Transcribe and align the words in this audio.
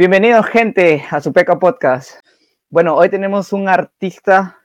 Bienvenidos, 0.00 0.46
gente, 0.46 1.04
a 1.10 1.20
su 1.20 1.30
Peca 1.30 1.58
Podcast. 1.58 2.20
Bueno, 2.70 2.96
hoy 2.96 3.10
tenemos 3.10 3.52
un 3.52 3.68
artista, 3.68 4.58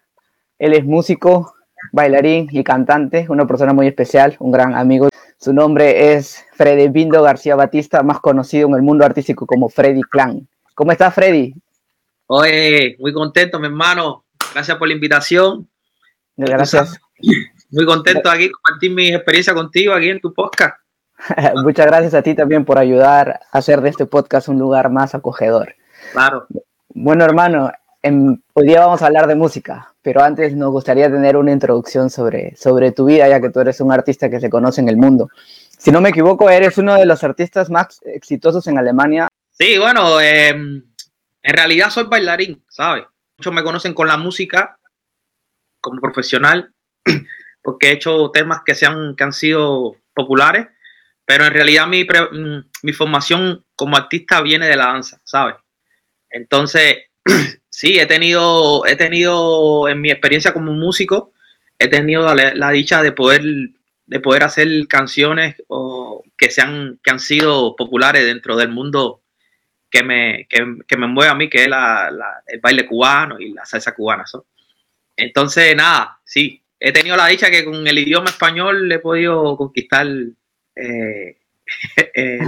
él 0.58 0.72
es 0.72 0.86
músico, 0.86 1.54
bailarín 1.92 2.48
y 2.52 2.64
cantante, 2.64 3.26
una 3.28 3.46
persona 3.46 3.74
muy 3.74 3.86
especial, 3.86 4.38
un 4.40 4.54
gran 4.54 4.74
amigo. 4.74 5.10
Su 5.38 5.52
nombre 5.52 6.14
es 6.14 6.46
Freddy 6.54 6.88
Bindo 6.88 7.22
García 7.22 7.58
Batista, 7.58 8.02
más 8.02 8.22
conocido 8.22 8.70
en 8.70 8.76
el 8.76 8.82
mundo 8.82 9.04
artístico 9.04 9.46
como 9.46 9.68
Freddy 9.68 10.04
Clan. 10.04 10.48
¿Cómo 10.74 10.94
estás, 10.94 11.14
Freddy? 11.14 11.54
Oye, 12.28 12.96
muy 12.98 13.12
contento, 13.12 13.60
mi 13.60 13.68
hermano. 13.68 14.24
Gracias 14.54 14.78
por 14.78 14.88
la 14.88 14.94
invitación. 14.94 15.68
Gracias. 16.38 16.98
Muy 17.72 17.86
contento 17.86 18.30
aquí 18.30 18.50
compartir 18.50 18.92
mi 18.92 19.14
experiencia 19.14 19.54
contigo 19.54 19.96
aquí 19.96 20.12
en 20.12 20.22
tu 20.22 20.34
podcast. 20.34 20.85
Muchas 21.64 21.86
gracias 21.86 22.14
a 22.14 22.22
ti 22.22 22.36
también 22.36 22.66
por 22.66 22.78
ayudar 22.78 23.42
a 23.52 23.58
hacer 23.58 23.82
de 23.82 23.90
este 23.90 24.06
podcast 24.06 24.48
un 24.48 24.60
lugar 24.60 24.90
más 24.90 25.16
acogedor. 25.16 25.76
Claro. 26.12 26.48
Bueno, 26.90 27.26
hermano, 27.26 27.72
hoy 28.54 28.66
día 28.66 28.80
vamos 28.80 29.02
a 29.02 29.08
hablar 29.08 29.28
de 29.28 29.36
música, 29.36 29.94
pero 30.02 30.22
antes 30.22 30.56
nos 30.56 30.72
gustaría 30.72 31.10
tener 31.10 31.38
una 31.38 31.52
introducción 31.52 32.10
sobre, 32.10 32.56
sobre 32.56 32.92
tu 32.92 33.06
vida, 33.06 33.28
ya 33.28 33.42
que 33.42 33.50
tú 33.50 33.60
eres 33.60 33.82
un 33.82 33.92
artista 33.92 34.30
que 34.30 34.40
se 34.40 34.50
conoce 34.50 34.82
en 34.82 34.90
el 34.90 34.98
mundo. 34.98 35.30
Si 35.78 35.92
no 35.92 36.02
me 36.02 36.10
equivoco, 36.10 36.50
eres 36.50 36.78
uno 36.78 36.96
de 36.96 37.06
los 37.06 37.24
artistas 37.24 37.70
más 37.70 38.02
exitosos 38.06 38.68
en 38.68 38.78
Alemania. 38.78 39.28
Sí, 39.52 39.78
bueno, 39.78 40.20
em, 40.22 40.84
en 41.42 41.54
realidad 41.54 41.90
soy 41.90 42.06
bailarín, 42.06 42.64
¿sabes? 42.70 43.06
Muchos 43.38 43.54
me 43.54 43.64
conocen 43.64 43.94
con 43.94 44.08
la 44.08 44.18
música 44.18 44.78
como 45.82 46.02
profesional, 46.02 46.74
porque 47.62 47.90
he 47.90 47.94
hecho 47.94 48.32
temas 48.32 48.62
que, 48.66 48.76
se 48.76 48.86
han, 48.86 49.16
que 49.16 49.24
han 49.24 49.34
sido 49.34 49.96
populares 50.14 50.68
pero 51.26 51.46
en 51.46 51.54
realidad 51.54 51.88
mi, 51.88 52.04
mm, 52.04 52.70
mi 52.84 52.94
formación 52.94 53.66
como 53.76 53.98
artista 53.98 54.42
viene 54.42 54.68
de 54.68 54.76
la 54.76 54.88
danza, 54.88 55.20
¿sabes? 55.24 55.56
Entonces, 56.30 56.98
sí, 57.70 58.00
he 58.00 58.06
tenido, 58.06 58.86
he 58.86 58.96
tenido 58.96 59.88
en 59.90 60.02
mi 60.02 60.12
experiencia 60.12 60.54
como 60.54 60.74
músico, 60.74 61.34
he 61.80 61.88
tenido 61.88 62.34
la, 62.34 62.72
dicha 62.72 63.02
de 63.02 63.12
poder, 63.12 63.44
de 64.06 64.20
poder 64.20 64.44
hacer 64.44 64.68
canciones 64.88 65.56
que, 66.38 66.50
sean, 66.50 67.00
que 67.04 67.12
han 67.12 67.20
sido 67.20 67.76
populares 67.76 68.26
dentro 68.26 68.56
del 68.56 68.70
mundo 68.70 69.22
que 69.90 70.04
me, 70.04 70.48
que, 70.50 70.98
me 70.98 71.08
mueve 71.08 71.32
a 71.32 71.36
mí, 71.36 71.50
que 71.50 71.64
es 71.64 71.68
el 71.68 72.60
baile 72.62 72.86
cubano 72.86 73.40
y 73.40 73.54
la 73.54 73.66
salsa 73.66 73.94
cubana. 73.94 74.26
Entonces, 75.16 75.76
nada, 75.76 76.20
sí, 76.26 76.62
he 76.80 76.92
tenido 76.92 77.16
la 77.16 77.28
dicha 77.28 77.50
que 77.50 77.64
con 77.64 77.88
el 77.88 77.98
idioma 77.98 78.30
español 78.30 78.92
he 78.92 79.00
podido 79.00 79.56
conquistar 79.58 80.08
eh, 80.76 81.38
eh, 82.16 82.40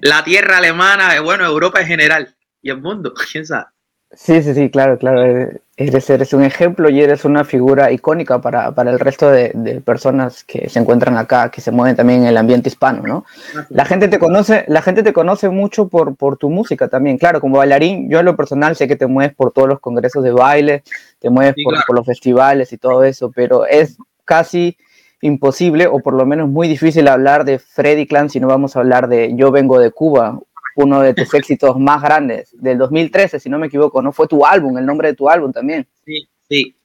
la, 0.00 0.24
tierra 0.24 0.58
alemana, 0.58 1.14
eh, 1.16 1.20
bueno, 1.20 1.44
Europa 1.44 1.80
en 1.80 1.86
general 1.86 2.34
y 2.60 2.70
el 2.70 2.80
mundo, 2.80 3.12
quién 3.32 3.46
sabe. 3.46 3.66
Sí, 4.14 4.42
sí, 4.42 4.52
sí, 4.52 4.70
claro, 4.70 4.98
claro. 4.98 5.50
Eres, 5.74 6.10
eres 6.10 6.34
un 6.34 6.44
ejemplo 6.44 6.90
y 6.90 7.00
eres 7.00 7.24
una 7.24 7.44
figura 7.44 7.90
icónica 7.90 8.42
para, 8.42 8.68
el 8.68 9.00
resto 9.00 9.30
de, 9.30 9.82
personas 9.82 10.44
que 10.44 10.68
se 10.68 10.78
encuentran 10.78 11.16
acá, 11.16 11.50
que 11.50 11.62
se 11.62 11.70
mueven 11.70 11.96
también 11.96 12.20
en 12.20 12.26
el 12.26 12.36
ambiente 12.36 12.68
hispano, 12.68 13.02
¿no? 13.04 13.24
La 13.70 13.86
gente 13.86 14.08
te 14.08 14.18
conoce, 14.18 14.66
la 14.68 14.82
gente 14.82 15.02
te 15.02 15.14
conoce 15.14 15.48
mucho 15.48 15.88
por, 15.88 16.14
por 16.14 16.36
tu 16.36 16.50
música 16.50 16.88
también. 16.88 17.16
Claro, 17.16 17.40
como 17.40 17.56
bailarín, 17.56 18.10
yo 18.10 18.18
en 18.18 18.26
lo 18.26 18.36
personal 18.36 18.76
sé 18.76 18.86
que 18.86 18.96
te 18.96 19.06
mueves 19.06 19.34
por 19.34 19.50
todos 19.50 19.66
los 19.66 19.80
congresos 19.80 20.22
de 20.22 20.30
baile, 20.30 20.82
te 21.18 21.30
mueves 21.30 21.54
por, 21.64 21.74
por 21.86 21.96
los 21.96 22.04
festivales 22.04 22.70
y 22.74 22.76
todo 22.76 23.02
eso, 23.04 23.32
pero 23.34 23.64
es 23.64 23.96
casi 24.26 24.76
imposible 25.22 25.86
o 25.86 26.00
por 26.00 26.14
lo 26.14 26.26
menos 26.26 26.48
muy 26.48 26.68
difícil 26.68 27.08
hablar 27.08 27.44
de 27.44 27.58
Freddy 27.58 28.06
Clan 28.06 28.28
si 28.28 28.40
no 28.40 28.48
vamos 28.48 28.76
a 28.76 28.80
hablar 28.80 29.08
de 29.08 29.32
Yo 29.34 29.50
vengo 29.50 29.78
de 29.78 29.92
Cuba, 29.92 30.38
uno 30.76 31.00
de 31.00 31.14
tus 31.14 31.32
éxitos 31.34 31.78
más 31.78 32.02
grandes 32.02 32.50
del 32.52 32.76
2013, 32.76 33.40
si 33.40 33.48
no 33.48 33.58
me 33.58 33.68
equivoco, 33.68 34.02
¿no? 34.02 34.12
Fue 34.12 34.26
tu 34.26 34.44
álbum, 34.44 34.76
el 34.76 34.84
nombre 34.84 35.08
de 35.08 35.14
tu 35.14 35.30
álbum 35.30 35.52
también. 35.52 35.88
Sí, 36.04 36.28
sí. 36.48 36.76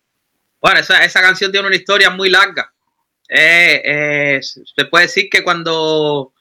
Bueno, 0.62 0.80
esa, 0.80 1.04
esa 1.04 1.22
canción 1.22 1.52
tiene 1.52 1.68
una 1.68 1.76
historia 1.76 2.10
muy 2.12 2.30
larga. 2.30 2.72
Eh, 3.28 3.82
eh, 3.84 4.40
se 4.42 4.86
puede 4.86 5.06
decir 5.06 5.30
que 5.30 5.44
cuando, 5.44 6.34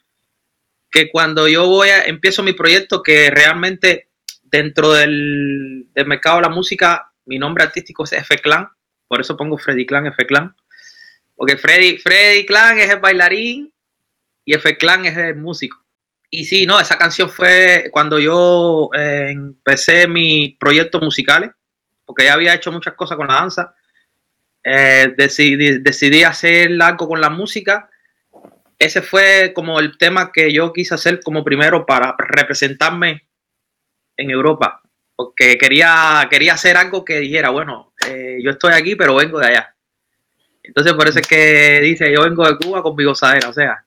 que 0.91 1.11
cuando 1.11 1.49
yo 1.49 1.67
voy 1.67 1.89
a, 1.89 2.05
empiezo 2.05 2.43
mi 2.43 2.53
proyecto, 2.53 3.03
que 3.03 3.31
realmente 3.31 4.09
dentro 4.43 4.93
del, 4.93 5.87
del 5.95 6.06
mercado 6.06 6.37
de 6.37 6.43
la 6.43 6.49
música, 6.51 7.11
mi 7.25 7.39
nombre 7.39 7.65
artístico 7.65 8.05
es 8.05 8.12
F 8.12 8.39
Clan, 8.39 8.69
por 9.09 9.21
eso 9.21 9.37
pongo 9.37 9.56
Freddy 9.56 9.87
Clan, 9.87 10.06
F 10.06 10.27
Clan 10.27 10.55
porque 11.37 11.57
Freddy, 11.57 11.99
Freddy 11.99 12.47
Clan 12.47 12.79
es 12.79 12.91
el 12.91 12.99
bailarín 12.99 13.73
y 14.45 14.55
F 14.55 14.77
Clan 14.79 15.05
es 15.05 15.17
el 15.17 15.37
músico. 15.37 15.85
Y 16.31 16.45
sí, 16.45 16.67
no, 16.67 16.81
esa 16.81 16.99
canción 16.99 17.31
fue 17.31 17.89
cuando 17.93 18.19
yo 18.19 18.91
eh, 18.95 19.29
empecé 19.31 20.09
mis 20.09 20.57
proyectos 20.57 21.01
musicales, 21.03 21.51
porque 22.05 22.25
ya 22.25 22.35
había 22.35 22.55
hecho 22.55 22.73
muchas 22.73 22.95
cosas 22.95 23.17
con 23.17 23.29
la 23.29 23.35
danza. 23.35 23.75
Eh, 24.65 25.15
decidí, 25.17 25.79
decidí 25.79 26.25
hacer 26.25 26.71
algo 26.83 27.09
con 27.09 27.21
la 27.21 27.31
música. 27.31 27.89
Ese 28.79 29.03
fue 29.03 29.53
como 29.55 29.79
el 29.79 29.97
tema 29.97 30.33
que 30.33 30.53
yo 30.53 30.73
quise 30.73 30.95
hacer 30.95 31.21
como 31.23 31.45
primero 31.45 31.87
para 31.87 32.15
representarme 32.19 33.29
en 34.17 34.31
Europa, 34.31 34.83
porque 35.15 35.57
quería, 35.59 36.27
quería 36.31 36.55
hacer 36.55 36.77
algo 36.77 37.05
que 37.05 37.21
dijera, 37.21 37.51
bueno, 37.51 37.93
eh, 38.09 38.39
yo 38.43 38.51
estoy 38.51 38.73
aquí, 38.73 38.97
pero 38.97 39.15
vengo 39.15 39.39
de 39.39 39.47
allá. 39.47 39.75
Entonces 40.66 40.93
por 40.94 41.09
eso 41.09 41.21
es 41.21 41.27
que 41.27 41.81
dice, 41.81 42.12
yo 42.12 42.22
vengo 42.22 42.47
de 42.47 42.56
Cuba 42.56 42.82
con 42.82 42.97
mi 42.97 43.04
gozadera, 43.04 43.49
o 43.49 43.53
sea, 43.53 43.84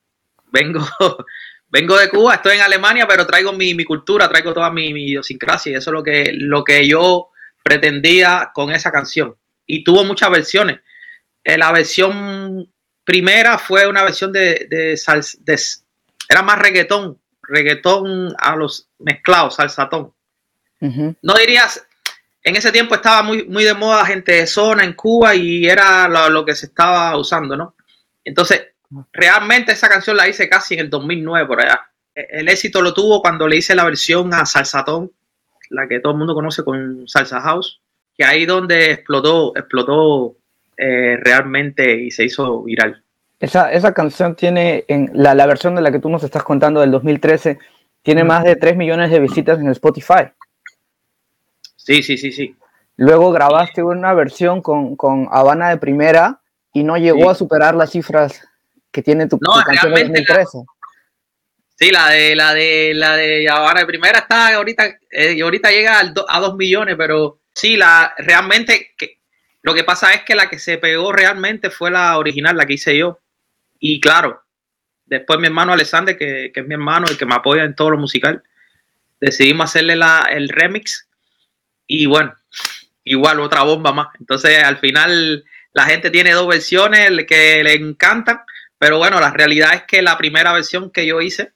vengo, 0.52 0.86
vengo 1.70 1.98
de 1.98 2.10
Cuba, 2.10 2.36
estoy 2.36 2.56
en 2.56 2.62
Alemania, 2.62 3.08
pero 3.08 3.28
traigo 3.28 3.54
mi, 3.54 3.84
cultura, 3.84 4.30
traigo 4.30 4.54
toda 4.54 4.72
mi, 4.72 4.88
idiosincrasia 4.90 5.72
y 5.72 5.76
eso 5.76 5.90
es 5.90 5.94
lo 5.94 6.04
que, 6.04 6.32
lo 6.34 6.64
que 6.64 6.88
yo 6.88 7.30
pretendía 7.64 8.52
con 8.54 8.72
esa 8.72 8.92
canción. 8.92 9.36
Y 9.66 9.84
tuvo 9.84 10.04
muchas 10.04 10.32
versiones. 10.32 10.80
Eh, 11.44 11.58
la 11.58 11.72
versión 11.72 12.72
primera 13.04 13.58
fue 13.58 13.88
una 13.88 14.04
versión 14.04 14.32
de, 14.32 14.68
de, 14.70 15.00
de, 15.40 15.60
era 16.30 16.42
más 16.44 16.60
reggaetón, 16.60 17.20
reggaetón 17.42 18.36
a 18.38 18.56
los 18.56 18.90
mezclados, 19.00 19.56
salsatón. 19.56 20.14
No 20.80 21.34
dirías, 21.34 21.86
en 22.44 22.56
ese 22.56 22.72
tiempo 22.72 22.96
estaba 22.96 23.22
muy, 23.24 23.46
muy 23.48 23.64
de 23.64 23.74
moda 23.74 24.06
gente 24.06 24.32
de 24.34 24.48
zona 24.48 24.84
en 24.84 24.94
Cuba 24.94 25.36
y 25.36 25.68
era 25.68 26.08
lo, 26.08 26.46
que 26.46 26.56
se 26.56 26.68
estaba 26.68 27.18
usando, 27.18 27.58
¿no? 27.58 27.76
Entonces, 28.24 28.68
realmente 29.12 29.74
esa 29.74 29.90
canción 29.90 30.16
la 30.16 30.28
hice 30.28 30.48
casi 30.48 30.76
en 30.76 30.82
el 30.82 30.90
2009 30.90 31.48
por 31.48 31.62
allá. 31.62 31.82
E, 32.16 32.28
el 32.32 32.50
éxito 32.50 32.82
lo 32.82 32.94
tuvo 32.94 33.22
cuando 33.22 33.48
le 33.48 33.58
hice 33.58 33.76
la 33.76 33.84
versión 33.84 34.34
a 34.34 34.46
Salsatón, 34.46 35.12
la 35.70 35.88
que 35.88 36.00
todo 36.00 36.14
el 36.14 36.20
mundo 36.20 36.34
conoce 36.34 36.64
con 36.64 37.08
Salsa 37.08 37.42
House, 37.42 37.82
que 38.16 38.24
ahí 38.24 38.46
donde 38.46 38.92
explotó, 38.92 39.54
explotó 39.56 40.38
eh, 40.78 41.18
realmente 41.22 41.96
y 41.96 42.12
se 42.12 42.24
hizo 42.24 42.64
viral. 42.64 43.04
Esa, 43.40 43.72
esa 43.72 43.94
canción 43.94 44.36
tiene, 44.36 44.86
en 44.88 45.12
la, 45.14 45.34
la, 45.34 45.46
versión 45.46 45.76
de 45.76 45.82
la 45.82 45.92
que 45.92 46.00
tú 46.00 46.10
nos 46.10 46.24
estás 46.24 46.44
contando 46.44 46.82
del 46.82 46.92
2013, 46.92 47.58
tiene 48.02 48.24
más 48.24 48.44
de 48.44 48.56
3 48.56 48.76
millones 48.76 49.12
de 49.12 49.20
visitas 49.20 49.60
en 49.60 49.70
Spotify. 49.70 50.32
Sí, 51.90 52.04
sí, 52.04 52.18
sí, 52.20 52.32
sí. 52.32 52.56
Luego 52.98 53.32
grabaste 53.32 53.82
una 53.82 54.14
versión 54.14 54.62
con, 54.62 54.96
con 54.96 55.28
Habana 55.32 55.70
de 55.70 55.78
primera 55.78 56.40
y 56.72 56.84
no 56.84 56.98
llegó 56.98 57.32
a 57.32 57.36
superar 57.36 57.74
las 57.74 57.90
cifras 57.90 58.48
que 58.92 59.02
tiene 59.02 59.26
tu, 59.26 59.40
canción 59.40 59.96
de 59.96 60.04
2013. 60.04 60.60
sí, 61.80 61.90
la 61.90 62.10
de 62.10 62.36
la 62.36 62.54
de 62.54 62.94
la 62.94 63.16
de 63.16 63.50
Habana 63.50 63.80
de 63.80 63.86
primera 63.88 64.20
está 64.20 64.54
ahorita 64.54 65.00
eh, 65.10 65.42
ahorita 65.42 65.72
llega 65.72 66.00
a 66.00 66.40
dos 66.40 66.56
millones, 66.56 66.94
pero 66.96 67.40
sí, 67.56 67.76
la 67.76 68.14
realmente 68.20 68.92
que, 68.96 69.22
lo 69.64 69.74
que 69.74 69.84
pasa 69.84 70.14
es 70.14 70.22
que 70.22 70.36
la 70.36 70.48
que 70.48 70.60
se 70.60 70.78
pegó 70.78 71.12
realmente 71.12 71.72
fue 71.72 71.90
la 71.90 72.20
original, 72.20 72.56
la 72.56 72.68
que 72.68 72.74
hice 72.74 72.96
yo. 72.96 73.18
Y 73.80 74.00
claro, 74.00 74.44
después 75.08 75.40
mi 75.40 75.48
hermano 75.48 75.74
Alexander, 75.74 76.16
que, 76.16 76.52
que 76.54 76.60
es 76.60 76.68
mi 76.68 76.76
hermano 76.76 77.08
y 77.12 77.18
que 77.18 77.26
me 77.26 77.34
apoya 77.34 77.64
en 77.64 77.74
todo 77.74 77.90
lo 77.90 77.98
musical, 77.98 78.44
decidimos 79.20 79.72
hacerle 79.72 79.96
la, 79.96 80.28
el 80.30 80.50
remix 80.50 81.09
y 81.90 82.06
bueno, 82.06 82.34
igual 83.04 83.40
otra 83.40 83.64
bomba 83.64 83.92
más. 83.92 84.08
Entonces 84.20 84.64
al 84.64 84.78
final 84.78 85.44
la 85.74 85.86
gente 85.86 86.12
tiene 86.12 86.32
dos 86.32 86.48
versiones 86.48 87.10
que 87.28 87.64
le 87.64 87.74
encantan, 87.74 88.42
pero 88.78 89.00
bueno, 89.00 89.20
la 89.20 89.32
realidad 89.32 89.74
es 89.74 89.84
que 89.84 90.02
la 90.02 90.18
primera 90.18 90.54
versión 90.54 90.92
que 90.92 91.06
yo 91.06 91.20
hice 91.20 91.52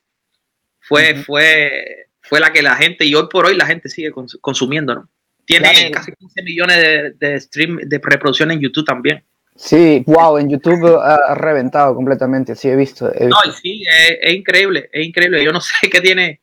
fue, 0.80 1.16
fue, 1.16 2.08
fue 2.20 2.40
la 2.40 2.52
que 2.52 2.64
la 2.64 2.76
gente, 2.76 3.06
y 3.06 3.14
hoy 3.14 3.28
por 3.32 3.46
hoy 3.46 3.56
la 3.56 3.68
gente 3.68 3.88
sigue 3.88 4.12
consumiendo, 4.42 4.96
¿no? 4.96 5.10
Tiene 5.46 5.92
casi 5.92 6.12
15 6.14 6.42
millones 6.42 6.78
de, 6.78 7.12
de, 7.12 7.40
stream, 7.40 7.78
de 7.84 8.02
reproducción 8.02 8.52
en 8.52 8.60
YouTube 8.60 8.86
también. 8.86 9.24
Sí, 9.56 10.04
wow, 10.08 10.38
en 10.38 10.50
YouTube 10.50 11.00
ha 11.00 11.36
reventado 11.36 11.94
completamente, 11.94 12.56
sí, 12.56 12.70
he 12.70 12.76
visto. 12.76 13.12
No, 13.22 13.38
sí, 13.52 13.84
es, 14.22 14.34
increíble, 14.34 14.90
es 14.92 15.06
increíble. 15.06 15.44
Yo 15.44 15.52
no 15.52 15.62
sé 15.62 15.74
qué 15.92 16.02
tiene, 16.02 16.42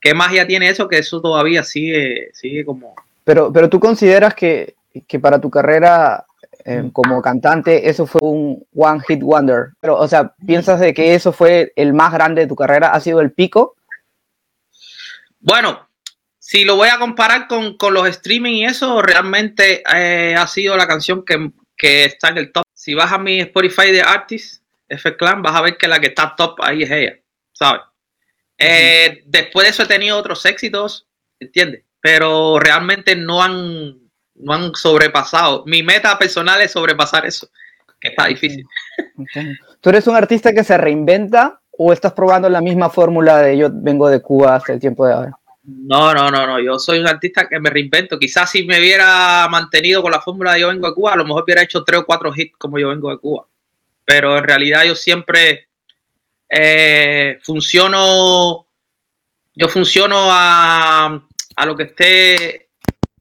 qué 0.00 0.14
magia 0.14 0.46
tiene 0.46 0.68
eso, 0.68 0.88
que 0.88 0.98
eso 0.98 1.20
todavía 1.20 1.64
sigue, 1.64 2.30
sigue 2.32 2.64
como, 2.64 2.94
pero, 3.24 3.52
pero 3.52 3.68
tú 3.68 3.80
consideras 3.80 4.34
que, 4.34 4.76
que 5.06 5.18
para 5.18 5.40
tu 5.40 5.50
carrera 5.50 6.24
eh, 6.66 6.88
como 6.92 7.20
cantante 7.20 7.90
eso 7.90 8.06
fue 8.06 8.22
un 8.22 8.66
one 8.74 9.00
hit 9.06 9.20
wonder. 9.20 9.70
Pero, 9.80 9.96
o 9.96 10.08
sea, 10.08 10.34
¿piensas 10.46 10.80
de 10.80 10.94
que 10.94 11.14
eso 11.14 11.32
fue 11.32 11.72
el 11.76 11.92
más 11.92 12.12
grande 12.12 12.42
de 12.42 12.46
tu 12.46 12.56
carrera? 12.56 12.92
¿Ha 12.92 13.00
sido 13.00 13.20
el 13.20 13.32
pico? 13.32 13.76
Bueno, 15.40 15.88
si 16.38 16.64
lo 16.64 16.76
voy 16.76 16.88
a 16.88 16.98
comparar 16.98 17.48
con, 17.48 17.76
los 17.92 18.08
streaming 18.08 18.54
y 18.54 18.64
eso, 18.64 19.02
realmente 19.02 19.82
eh, 19.94 20.34
ha 20.34 20.46
sido 20.46 20.76
la 20.76 20.86
canción 20.86 21.24
que, 21.24 21.50
que, 21.76 22.06
está 22.06 22.28
en 22.28 22.38
el 22.38 22.52
top. 22.52 22.64
Si 22.72 22.94
vas 22.94 23.12
a 23.12 23.18
mi 23.18 23.40
Spotify 23.40 23.90
de 23.90 24.02
Artist, 24.02 24.62
F 24.88 25.16
Clan, 25.16 25.42
vas 25.42 25.54
a 25.54 25.62
ver 25.62 25.76
que 25.76 25.88
la 25.88 26.00
que 26.00 26.08
está 26.08 26.34
top 26.34 26.62
ahí 26.62 26.82
es 26.82 26.90
ella, 26.90 27.18
¿sabes? 27.52 27.82
Eh, 28.56 29.22
después 29.26 29.66
de 29.66 29.70
eso 29.70 29.82
he 29.82 29.86
tenido 29.86 30.16
otros 30.16 30.46
éxitos, 30.46 31.06
¿entiendes? 31.40 31.84
Pero 32.04 32.58
realmente 32.58 33.16
no 33.16 33.42
han, 33.42 33.96
no 34.34 34.52
han 34.52 34.74
sobrepasado. 34.74 35.64
Mi 35.64 35.82
meta 35.82 36.18
personal 36.18 36.60
es 36.60 36.72
sobrepasar 36.72 37.24
eso, 37.24 37.48
que 37.98 38.08
está 38.08 38.26
difícil. 38.26 38.62
¿Tú 39.80 39.88
eres 39.88 40.06
un 40.06 40.14
artista 40.14 40.52
que 40.52 40.64
se 40.64 40.76
reinventa 40.76 41.62
o 41.70 41.94
estás 41.94 42.12
probando 42.12 42.50
la 42.50 42.60
misma 42.60 42.90
fórmula 42.90 43.38
de 43.38 43.56
yo 43.56 43.70
vengo 43.72 44.10
de 44.10 44.20
Cuba 44.20 44.56
hasta 44.56 44.74
el 44.74 44.80
tiempo 44.80 45.06
de 45.06 45.14
ahora? 45.14 45.38
No, 45.62 46.12
no, 46.12 46.30
no, 46.30 46.46
no. 46.46 46.60
Yo 46.60 46.78
soy 46.78 46.98
un 46.98 47.08
artista 47.08 47.48
que 47.48 47.58
me 47.58 47.70
reinvento. 47.70 48.18
Quizás 48.18 48.50
si 48.50 48.64
me 48.64 48.78
hubiera 48.78 49.48
mantenido 49.50 50.02
con 50.02 50.12
la 50.12 50.20
fórmula 50.20 50.52
de 50.52 50.60
yo 50.60 50.68
vengo 50.68 50.88
de 50.88 50.94
Cuba, 50.94 51.14
a 51.14 51.16
lo 51.16 51.24
mejor 51.24 51.44
hubiera 51.44 51.62
hecho 51.62 51.84
tres 51.84 52.00
o 52.00 52.04
cuatro 52.04 52.30
hits 52.36 52.58
como 52.58 52.78
yo 52.78 52.90
vengo 52.90 53.08
de 53.08 53.16
Cuba. 53.16 53.46
Pero 54.04 54.36
en 54.36 54.44
realidad 54.44 54.84
yo 54.84 54.94
siempre 54.94 55.68
eh, 56.50 57.38
funciono, 57.42 58.66
yo 59.54 59.68
funciono 59.70 60.28
a, 60.30 61.26
a 61.56 61.66
lo 61.66 61.76
que 61.76 61.84
esté 61.84 62.68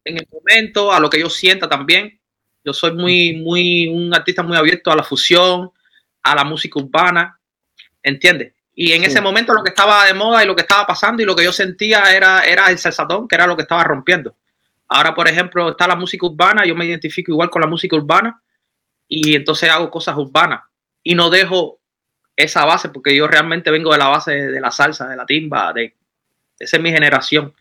en 0.03 0.17
el 0.17 0.27
momento, 0.31 0.91
a 0.91 0.99
lo 0.99 1.09
que 1.09 1.19
yo 1.19 1.29
sienta 1.29 1.67
también. 1.67 2.19
Yo 2.63 2.73
soy 2.73 2.93
muy, 2.93 3.37
muy, 3.37 3.87
un 3.87 4.13
artista 4.13 4.43
muy 4.43 4.57
abierto 4.57 4.91
a 4.91 4.95
la 4.95 5.03
fusión, 5.03 5.71
a 6.23 6.35
la 6.35 6.43
música 6.43 6.79
urbana, 6.79 7.39
¿entiendes? 8.01 8.53
Y 8.75 8.93
en 8.93 9.03
ese 9.03 9.21
momento 9.21 9.53
lo 9.53 9.63
que 9.63 9.69
estaba 9.69 10.05
de 10.05 10.13
moda 10.13 10.43
y 10.43 10.47
lo 10.47 10.55
que 10.55 10.63
estaba 10.63 10.87
pasando 10.87 11.21
y 11.21 11.25
lo 11.25 11.35
que 11.35 11.43
yo 11.43 11.51
sentía 11.51 12.15
era, 12.15 12.43
era 12.43 12.69
el 12.69 12.79
salsatón, 12.79 13.27
que 13.27 13.35
era 13.35 13.45
lo 13.45 13.55
que 13.55 13.61
estaba 13.61 13.83
rompiendo. 13.83 14.35
Ahora, 14.87 15.13
por 15.13 15.27
ejemplo, 15.27 15.71
está 15.71 15.87
la 15.87 15.95
música 15.95 16.25
urbana, 16.25 16.65
yo 16.65 16.75
me 16.75 16.85
identifico 16.85 17.31
igual 17.31 17.49
con 17.49 17.61
la 17.61 17.67
música 17.67 17.95
urbana 17.95 18.41
y 19.07 19.35
entonces 19.35 19.69
hago 19.69 19.91
cosas 19.91 20.17
urbanas 20.17 20.61
y 21.03 21.13
no 21.13 21.29
dejo 21.29 21.79
esa 22.35 22.65
base 22.65 22.89
porque 22.89 23.15
yo 23.15 23.27
realmente 23.27 23.69
vengo 23.69 23.91
de 23.91 23.99
la 23.99 24.07
base 24.07 24.31
de 24.31 24.59
la 24.59 24.71
salsa, 24.71 25.07
de 25.07 25.17
la 25.17 25.25
timba, 25.25 25.71
de 25.73 25.95
esa 26.57 26.77
es 26.77 26.83
mi 26.83 26.91
generación. 26.91 27.53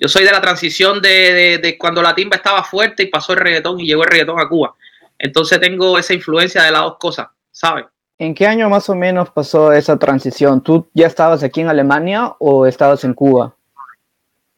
Yo 0.00 0.08
soy 0.08 0.24
de 0.24 0.32
la 0.32 0.40
transición 0.40 1.00
de, 1.02 1.58
de, 1.62 1.78
cuando 1.78 2.00
la 2.00 2.14
timba 2.14 2.36
estaba 2.36 2.64
fuerte 2.64 3.02
y 3.02 3.06
pasó 3.06 3.34
el 3.34 3.40
reggaetón 3.40 3.78
y 3.78 3.86
llegó 3.86 4.02
el 4.02 4.10
reggaetón 4.10 4.40
a 4.40 4.48
Cuba. 4.48 4.74
Entonces 5.18 5.60
tengo 5.60 5.98
esa 5.98 6.14
influencia 6.14 6.62
de 6.62 6.70
las 6.70 6.80
dos 6.80 6.96
cosas, 6.98 7.28
¿sabes? 7.52 7.84
¿En 8.18 8.34
qué 8.34 8.46
año 8.46 8.68
más 8.70 8.88
o 8.88 8.94
menos 8.94 9.30
pasó 9.30 9.72
esa 9.72 9.98
transición? 9.98 10.62
¿Tú 10.62 10.88
ya 10.94 11.06
estabas 11.06 11.42
aquí 11.42 11.60
en 11.60 11.68
Alemania 11.68 12.34
o 12.38 12.66
estabas 12.66 13.04
en 13.04 13.12
Cuba? 13.12 13.54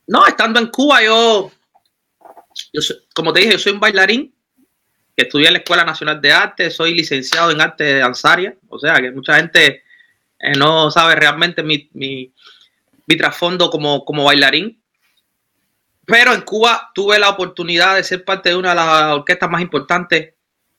No, 0.07 0.27
estando 0.27 0.61
en 0.61 0.69
Cuba 0.69 1.03
yo, 1.03 1.51
como 3.15 3.33
te 3.33 3.41
dije, 3.41 3.53
yo 3.53 3.59
soy 3.59 3.73
un 3.73 3.81
bailarín 3.81 4.33
que 5.17 5.25
estudié 5.25 5.49
en 5.49 5.55
la 5.55 5.59
Escuela 5.59 5.85
Nacional 5.85 6.21
de 6.21 6.33
Arte, 6.33 6.71
soy 6.71 6.95
licenciado 6.95 7.51
en 7.51 7.61
arte 7.61 7.85
de 7.85 7.99
danzaria, 7.99 8.57
o 8.69 8.79
sea 8.79 8.95
que 8.95 9.11
mucha 9.11 9.37
gente 9.37 9.83
eh, 10.39 10.53
no 10.57 10.91
sabe 10.91 11.15
realmente 11.15 11.63
mi, 11.63 11.89
mi, 11.93 12.33
trasfondo 13.19 13.69
como, 13.69 14.07
como 14.07 14.25
bailarín. 14.25 14.82
Pero 16.05 16.35
en 16.35 16.43
Cuba 16.43 16.91
tuve 16.95 17.19
la 17.19 17.31
oportunidad 17.31 17.95
de 17.97 18.05
ser 18.05 18.25
parte 18.25 18.49
de 18.49 18.57
una 18.57 18.71
de 18.71 18.75
las 18.77 19.13
orquestas 19.15 19.49
más 19.49 19.63
importantes 19.63 20.35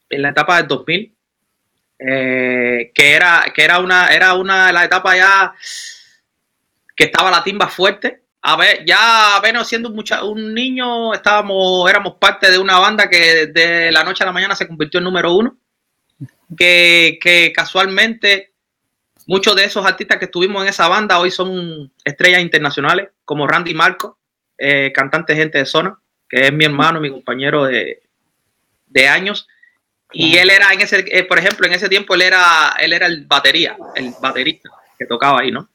en 0.10 0.22
la 0.22 0.30
etapa 0.30 0.58
del 0.58 0.68
2000 0.68 1.14
eh, 2.06 2.92
que 2.94 3.14
era, 3.14 3.46
que 3.54 3.64
era 3.64 3.80
una, 3.80 4.14
era 4.14 4.34
una 4.34 4.68
de 4.68 4.74
las 4.74 4.86
etapas 4.86 5.16
ya 5.16 5.54
que 6.96 7.06
estaba 7.06 7.32
la 7.32 7.44
timba 7.44 7.68
fuerte. 7.68 8.24
A 8.42 8.58
ver, 8.58 8.84
ya 8.86 9.38
apenas 9.38 9.68
siendo 9.68 9.90
un, 9.90 10.04
un 10.24 10.54
niño, 10.54 11.14
estábamos, 11.14 11.90
éramos 11.90 12.16
parte 12.16 12.52
de 12.52 12.58
una 12.58 12.78
banda 12.78 13.10
que 13.10 13.48
de 13.48 13.92
la 13.92 14.04
noche 14.04 14.24
a 14.24 14.26
la 14.26 14.34
mañana 14.34 14.54
se 14.54 14.68
convirtió 14.68 14.98
en 14.98 15.06
número 15.06 15.34
uno. 15.34 15.58
Que, 16.58 17.18
que 17.22 17.52
casualmente 17.56 18.54
muchos 19.26 19.56
de 19.56 19.64
esos 19.64 19.86
artistas 19.86 20.20
que 20.20 20.26
estuvimos 20.26 20.62
en 20.62 20.70
esa 20.70 20.88
banda 20.88 21.20
hoy 21.20 21.32
son 21.32 21.92
estrellas 22.04 22.42
internacionales, 22.42 23.10
como 23.24 23.48
Randy 23.48 23.74
Marco, 23.74 24.20
eh, 24.66 24.94
cantante 24.94 25.36
gente 25.36 25.58
de 25.58 25.66
zona, 25.66 26.00
que 26.30 26.48
es 26.48 26.54
mi 26.54 26.64
hermano, 26.64 27.02
mi 27.02 27.10
compañero 27.10 27.66
de, 27.66 28.02
de 28.88 29.08
años. 29.10 29.48
Y 30.14 30.38
él 30.38 30.50
era 30.50 30.72
en 30.72 30.80
ese, 30.80 31.04
eh, 31.08 31.24
por 31.24 31.38
ejemplo, 31.38 31.68
en 31.68 31.74
ese 31.74 31.90
tiempo 31.90 32.14
él 32.14 32.22
era, 32.22 32.76
él 32.80 32.94
era 32.94 33.08
el 33.08 33.26
batería, 33.26 33.76
el 33.96 34.14
baterista 34.22 34.70
que 34.98 35.06
tocaba 35.06 35.42
ahí, 35.42 35.52
¿no? 35.52 35.68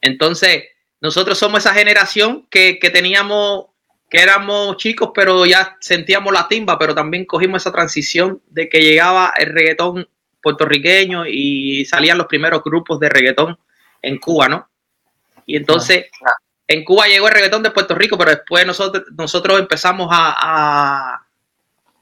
Entonces, 0.00 0.64
nosotros 1.00 1.36
somos 1.36 1.60
esa 1.60 1.74
generación 1.74 2.46
que, 2.48 2.78
que 2.78 2.90
teníamos, 2.90 3.66
que 4.08 4.20
éramos 4.20 4.76
chicos, 4.78 5.10
pero 5.14 5.44
ya 5.44 5.76
sentíamos 5.80 6.32
la 6.32 6.48
timba, 6.48 6.78
pero 6.78 6.94
también 6.94 7.26
cogimos 7.26 7.62
esa 7.62 7.72
transición 7.72 8.40
de 8.46 8.68
que 8.68 8.80
llegaba 8.80 9.34
el 9.36 9.52
reggaetón 9.52 10.08
puertorriqueño 10.40 11.26
y 11.26 11.84
salían 11.84 12.18
los 12.18 12.28
primeros 12.28 12.62
grupos 12.62 12.98
de 13.00 13.08
reggaetón 13.08 13.58
en 14.00 14.18
Cuba, 14.18 14.48
¿no? 14.48 14.70
Y 15.44 15.56
entonces, 15.56 16.06
en 16.68 16.84
Cuba 16.84 17.06
llegó 17.06 17.28
el 17.28 17.34
reggaetón 17.34 17.62
de 17.62 17.70
Puerto 17.70 17.94
Rico, 17.94 18.18
pero 18.18 18.30
después 18.30 18.66
nosotros, 18.66 19.04
nosotros 19.16 19.58
empezamos 19.58 20.08
a 20.10 21.26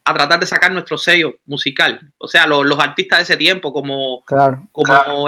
a 0.05 0.13
tratar 0.13 0.39
de 0.39 0.47
sacar 0.47 0.71
nuestro 0.71 0.99
sello 0.99 1.37
musical. 1.47 2.01
O 2.19 2.29
sea, 2.29 2.47
los, 2.47 2.79
artistas 2.79 3.21
de 3.21 3.23
ese 3.23 3.37
tiempo, 3.37 3.73
como, 3.73 4.23
como 4.71 5.27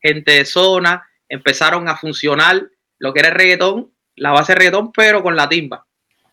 gente 0.00 0.32
de 0.32 0.44
zona, 0.44 1.08
empezaron 1.28 1.88
a 1.88 1.96
funcionar 1.96 2.68
lo 2.98 3.12
que 3.12 3.20
era 3.20 3.30
el 3.30 3.34
reggaetón, 3.34 3.90
la 4.14 4.32
base 4.32 4.52
de 4.52 4.58
reggaetón, 4.58 4.92
pero 4.92 5.22
con 5.22 5.36
la 5.36 5.48
timba. 5.48 5.86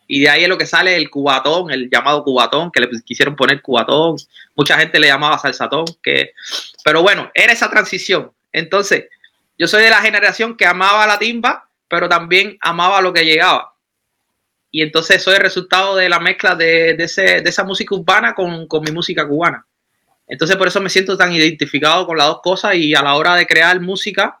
Y 0.06 0.20
de 0.20 0.28
ahí 0.28 0.42
es 0.42 0.50
lo 0.50 0.58
que 0.58 0.66
sale 0.66 0.96
el 0.96 1.08
cubatón, 1.08 1.70
el 1.70 1.88
llamado 1.90 2.22
cubatón, 2.22 2.70
que 2.70 2.80
le 2.80 2.90
quisieron 3.02 3.36
poner 3.36 3.62
cubatón. 3.62 4.16
Mucha 4.54 4.78
gente 4.78 5.00
le 5.00 5.06
llamaba 5.06 5.38
salsatón, 5.38 5.86
que... 6.02 6.32
pero 6.84 7.02
bueno, 7.02 7.30
era 7.32 7.54
esa 7.54 7.70
transición. 7.70 8.32
Entonces, 8.52 9.06
yo 9.56 9.66
soy 9.66 9.82
de 9.82 9.90
la 9.90 10.02
generación 10.02 10.58
que 10.58 10.66
amaba 10.66 11.06
la 11.06 11.18
timba, 11.18 11.63
pero 11.88 12.08
también 12.08 12.56
amaba 12.60 13.00
lo 13.00 13.12
que 13.12 13.24
llegaba 13.24 13.74
y 14.74 14.82
entonces 14.82 15.18
eso 15.18 15.30
es 15.30 15.36
el 15.36 15.44
resultado 15.44 15.94
de 15.94 16.08
la 16.08 16.18
mezcla 16.18 16.56
de, 16.56 16.96
esa 16.98 17.62
música 17.62 17.94
urbana 17.94 18.34
con, 18.34 18.66
mi 18.82 18.90
música 18.90 19.24
cubana. 19.24 19.64
Entonces 20.26 20.56
por 20.56 20.66
eso 20.66 20.80
me 20.80 20.90
siento 20.90 21.16
tan 21.16 21.32
identificado 21.32 22.04
con 22.04 22.18
las 22.18 22.26
dos 22.26 22.40
cosas 22.42 22.74
y 22.74 22.92
a 22.92 23.00
la 23.00 23.14
hora 23.14 23.36
de 23.36 23.46
crear 23.46 23.80
música, 23.80 24.40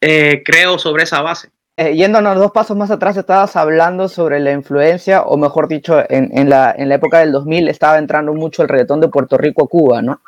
eh, 0.00 0.44
creo 0.44 0.78
sobre 0.78 1.02
esa 1.02 1.20
base. 1.20 1.50
Eh, 1.80 1.94
yéndonos 1.94 2.36
dos 2.36 2.50
pasos 2.50 2.76
más 2.76 2.90
atrás, 2.90 3.16
estabas 3.16 3.54
hablando 3.54 4.08
sobre 4.08 4.40
la 4.40 4.50
influencia, 4.50 5.22
o 5.22 5.36
mejor 5.36 5.68
dicho, 5.68 6.02
en, 6.08 6.50
la, 6.50 6.74
en 6.76 6.88
la 6.88 6.96
época 6.96 7.20
del 7.20 7.30
2000 7.30 7.68
estaba 7.68 7.98
entrando 7.98 8.34
mucho 8.34 8.62
el 8.62 8.68
reggaetón 8.68 9.00
de 9.00 9.06
Puerto 9.06 9.38
Rico 9.38 9.62
a 9.62 9.68
Cuba, 9.68 10.02
¿no? 10.02 10.20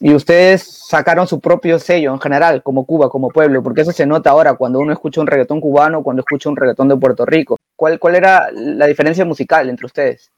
Y 0.00 0.14
ustedes 0.14 0.64
sacaron 0.88 1.28
su 1.28 1.38
propio 1.38 1.78
sello 1.78 2.12
en 2.12 2.18
general, 2.20 2.60
como 2.64 2.84
Cuba, 2.84 3.08
como 3.08 3.28
pueblo, 3.28 3.62
porque 3.62 3.82
eso 3.82 3.92
se 3.92 4.04
nota 4.04 4.30
ahora 4.30 4.54
cuando 4.54 4.80
uno 4.80 4.92
escucha 4.92 5.20
un 5.20 5.28
reggaetón 5.28 5.60
cubano, 5.60 6.02
cuando 6.02 6.22
escucha 6.22 6.48
un 6.48 6.56
reggaetón 6.56 6.88
de 6.88 6.96
Puerto 6.96 7.24
Rico. 7.24 7.56
¿Cuál, 7.76 8.00
cuál 8.00 8.16
era 8.16 8.48
la 8.52 8.88
diferencia 8.88 9.24
musical 9.24 9.70
entre 9.70 9.86
ustedes? 9.86 10.32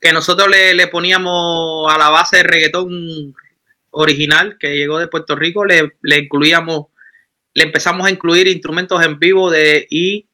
Que 0.00 0.12
nosotros 0.12 0.48
le, 0.48 0.88
poníamos 0.88 1.88
a 1.88 1.96
la 1.98 2.10
base 2.10 2.38
de 2.38 2.42
reggaetón 2.42 3.32
original 3.92 4.56
que 4.58 4.74
llegó 4.74 4.98
de 4.98 5.06
Puerto 5.06 5.36
Rico, 5.36 5.64
le, 5.64 5.92
incluíamos, 6.02 6.86
le 7.54 7.62
empezamos 7.62 8.06
a 8.06 8.10
incluir 8.10 8.48
instrumentos 8.48 9.02
en 9.02 9.18
vivo 9.18 9.50
de, 9.50 9.86
y 9.88 10.26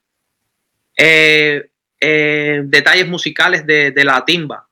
eh, 0.96 1.70
eh, 2.00 2.62
detalles 2.64 3.06
musicales 3.06 3.66
de, 3.66 3.92
la 4.04 4.24
timba. 4.24 4.66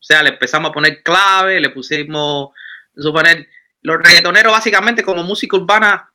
O 0.00 0.02
sea, 0.02 0.22
le 0.22 0.30
empezamos 0.30 0.70
a 0.70 0.72
poner 0.72 1.02
clave, 1.02 1.60
le 1.60 1.68
pusimos, 1.68 2.50
suponer, 2.96 3.46
los 3.82 3.98
reggaetoneros 3.98 4.52
básicamente 4.52 5.02
como 5.02 5.22
música 5.22 5.56
urbana 5.56 6.10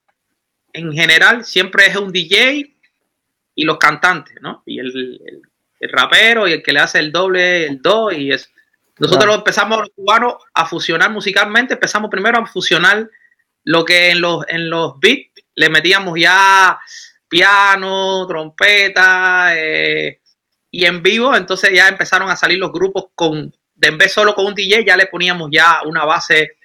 en 0.73 0.91
general 0.91 1.45
siempre 1.45 1.85
es 1.85 1.95
un 1.95 2.11
DJ 2.11 2.75
y 3.55 3.63
los 3.63 3.77
cantantes, 3.77 4.41
¿no? 4.41 4.63
Y 4.65 4.79
el, 4.79 5.19
rapero 5.81 6.47
y 6.47 6.53
el 6.53 6.63
que 6.63 6.71
le 6.71 6.79
hace 6.79 6.97
el 6.99 7.11
doble, 7.11 7.67
el 7.67 7.81
do 7.81 8.11
y 8.11 8.31
eso. 8.31 8.47
Nosotros 8.99 9.25
lo 9.25 9.35
empezamos 9.35 9.79
los 9.79 9.89
cubanos 9.89 10.35
a 10.53 10.65
fusionar 10.65 11.11
musicalmente, 11.11 11.73
empezamos 11.73 12.09
primero 12.09 12.39
a 12.39 12.45
fusionar 12.45 13.09
lo 13.65 13.83
que 13.85 14.11
en 14.11 14.21
los, 14.21 14.45
en 14.47 14.69
los 14.69 14.99
beats 14.99 15.32
le 15.55 15.69
metíamos 15.69 16.19
ya 16.19 16.79
piano, 17.27 18.27
trompeta 18.27 19.55
eh, 19.55 20.21
y 20.69 20.85
en 20.85 21.01
vivo, 21.01 21.35
entonces 21.35 21.71
ya 21.73 21.87
empezaron 21.87 22.29
a 22.29 22.35
salir 22.35 22.59
los 22.59 22.71
grupos 22.71 23.05
con, 23.15 23.55
de 23.73 23.87
en 23.87 23.97
vez 23.97 24.13
solo 24.13 24.35
con 24.35 24.45
un 24.45 24.55
DJ, 24.55 24.85
ya 24.85 24.97
le 24.97 25.07
poníamos 25.07 25.49
ya 25.51 25.81
una 25.85 26.05
base 26.05 26.57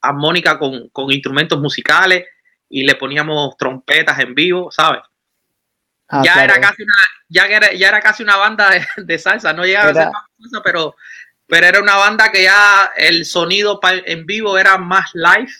armónica 0.00 0.58
con, 0.58 0.88
con 0.90 1.12
instrumentos 1.12 1.60
musicales 1.60 2.24
y 2.68 2.84
le 2.84 2.94
poníamos 2.94 3.56
trompetas 3.56 4.18
en 4.20 4.34
vivo, 4.34 4.70
¿sabes? 4.70 5.02
Ah, 6.08 6.22
ya, 6.24 6.44
era 6.44 6.60
casi 6.60 6.82
una, 6.82 6.94
ya, 7.28 7.46
era, 7.46 7.72
ya 7.72 7.88
era 7.88 8.00
casi 8.00 8.22
una 8.22 8.36
banda 8.36 8.70
de, 8.96 9.18
salsa, 9.18 9.52
no 9.52 9.64
llegaba 9.64 9.90
a 9.90 9.94
ser 9.94 10.10
más 10.12 10.24
salsa, 10.40 10.62
pero, 10.62 10.96
pero 11.46 11.66
era 11.66 11.80
una 11.80 11.96
banda 11.96 12.30
que 12.30 12.44
ya 12.44 12.92
el 12.96 13.24
sonido 13.24 13.80
en 13.82 14.26
vivo 14.26 14.58
era 14.58 14.78
más 14.78 15.10
live 15.14 15.52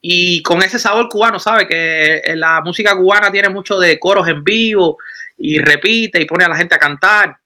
y 0.00 0.42
con 0.42 0.62
ese 0.62 0.78
sabor 0.78 1.08
cubano, 1.08 1.38
¿sabes? 1.38 1.66
Que 1.66 2.22
la 2.36 2.62
música 2.62 2.96
cubana 2.96 3.30
tiene 3.30 3.48
mucho 3.50 3.78
de 3.78 3.98
coros 3.98 4.26
en 4.28 4.42
vivo 4.42 4.98
y 5.36 5.58
repite 5.58 6.20
y 6.20 6.24
pone 6.24 6.44
a 6.44 6.48
la 6.48 6.56
gente 6.56 6.74
a 6.74 6.78
cantar. 6.78 7.36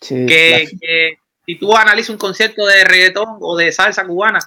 que, 0.00 1.18
si 1.44 1.54
tú 1.56 1.74
analizas 1.76 2.10
un 2.10 2.18
concierto 2.18 2.66
de 2.66 2.84
reggaetón 2.84 3.38
o 3.40 3.56
de 3.56 3.72
salsa 3.72 4.06
cubana, 4.06 4.38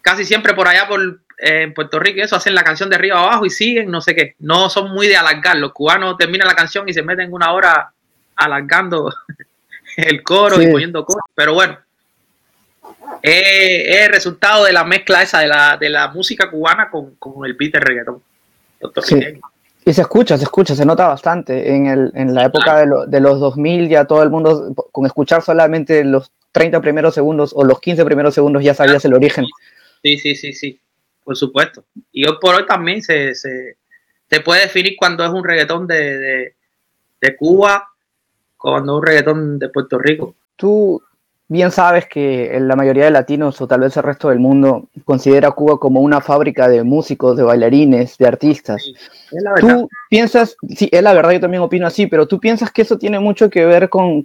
casi 0.00 0.24
siempre 0.24 0.54
por 0.54 0.68
allá 0.68 0.86
por 0.88 1.20
eh, 1.38 1.62
en 1.62 1.74
Puerto 1.74 1.98
Rico 1.98 2.22
eso 2.22 2.36
hacen 2.36 2.54
la 2.54 2.64
canción 2.64 2.88
de 2.88 2.96
arriba 2.96 3.18
abajo 3.18 3.44
y 3.44 3.50
siguen, 3.50 3.90
no 3.90 4.00
sé 4.00 4.14
qué. 4.14 4.34
No 4.38 4.70
son 4.70 4.90
muy 4.92 5.06
de 5.06 5.16
alargar. 5.16 5.56
Los 5.56 5.72
cubanos 5.72 6.16
terminan 6.16 6.48
la 6.48 6.54
canción 6.54 6.88
y 6.88 6.94
se 6.94 7.02
meten 7.02 7.32
una 7.32 7.52
hora 7.52 7.92
alargando 8.36 9.12
el 9.96 10.22
coro 10.22 10.60
y 10.60 10.68
poniendo 10.68 11.04
coro. 11.04 11.22
Pero 11.34 11.54
bueno, 11.54 11.78
es, 13.22 14.04
el 14.04 14.12
resultado 14.12 14.64
de 14.64 14.72
la 14.72 14.84
mezcla 14.84 15.22
esa 15.22 15.40
de 15.40 15.48
la, 15.48 15.76
de 15.76 15.90
la 15.90 16.08
música 16.08 16.50
cubana 16.50 16.90
con, 16.90 17.46
el 17.46 17.54
beat 17.54 17.72
de 17.72 17.80
reggaetón. 17.80 18.22
Y 19.84 19.92
se 19.92 20.02
escucha, 20.02 20.36
se 20.36 20.44
escucha, 20.44 20.74
se 20.74 20.84
nota 20.84 21.06
bastante. 21.06 21.74
En, 21.74 21.86
el, 21.86 22.10
en 22.14 22.34
la 22.34 22.44
época 22.44 22.78
de, 22.78 22.86
de, 23.06 23.20
los 23.20 23.38
2000 23.38 23.88
ya 23.88 24.04
todo 24.04 24.22
el 24.22 24.30
mundo, 24.30 24.74
con 24.90 25.06
escuchar 25.06 25.42
solamente 25.42 26.04
los 26.04 26.32
30 26.52 26.80
primeros 26.80 27.14
segundos 27.14 27.52
o 27.54 27.64
los 27.64 27.80
15 27.80 28.04
primeros 28.04 28.34
segundos 28.34 28.64
ya 28.64 28.74
sabías 28.74 29.04
el 29.04 29.14
origen. 29.14 29.44
Sí, 30.02 30.18
sí, 30.18 30.34
sí, 30.34 30.52
sí, 30.52 30.80
por 31.22 31.36
supuesto. 31.36 31.84
Y 32.12 32.26
hoy 32.26 32.36
por 32.40 32.54
hoy 32.54 32.66
también 32.66 33.02
se, 33.02 33.34
se, 33.34 33.76
puede 34.44 34.62
definir 34.62 34.96
cuando 34.96 35.24
es 35.24 35.30
un 35.30 35.44
reggaetón 35.44 35.86
de, 35.86 36.18
de, 36.18 36.54
de 37.20 37.36
Cuba, 37.36 37.88
cuando 38.56 38.94
es 38.94 39.00
un 39.00 39.06
reggaetón 39.06 39.58
de 39.58 39.68
Puerto 39.68 39.98
Rico. 39.98 40.34
Tú, 40.56 41.02
Bien 41.48 41.70
sabes 41.70 42.06
que 42.06 42.58
la 42.60 42.74
mayoría 42.74 43.04
de 43.04 43.12
latinos 43.12 43.60
o 43.60 43.68
tal 43.68 43.80
vez 43.80 43.96
el 43.96 44.02
resto 44.02 44.30
del 44.30 44.40
mundo 44.40 44.88
considera 45.04 45.52
Cuba 45.52 45.78
como 45.78 46.00
una 46.00 46.20
fábrica 46.20 46.68
de 46.68 46.82
músicos, 46.82 47.36
de 47.36 47.44
bailarines, 47.44 48.18
de 48.18 48.26
artistas. 48.26 48.84
tú 49.60 49.88
piensas, 50.10 50.56
sí, 50.76 50.88
es 50.90 51.02
la 51.02 51.12
verdad, 51.12 51.30
yo 51.30 51.40
también 51.40 51.62
opino 51.62 51.86
así, 51.86 52.08
pero 52.08 52.26
tú 52.26 52.40
piensas 52.40 52.72
que 52.72 52.82
eso 52.82 52.98
tiene 52.98 53.20
mucho 53.20 53.48
que 53.48 53.64
ver 53.64 53.88
con, 53.88 54.24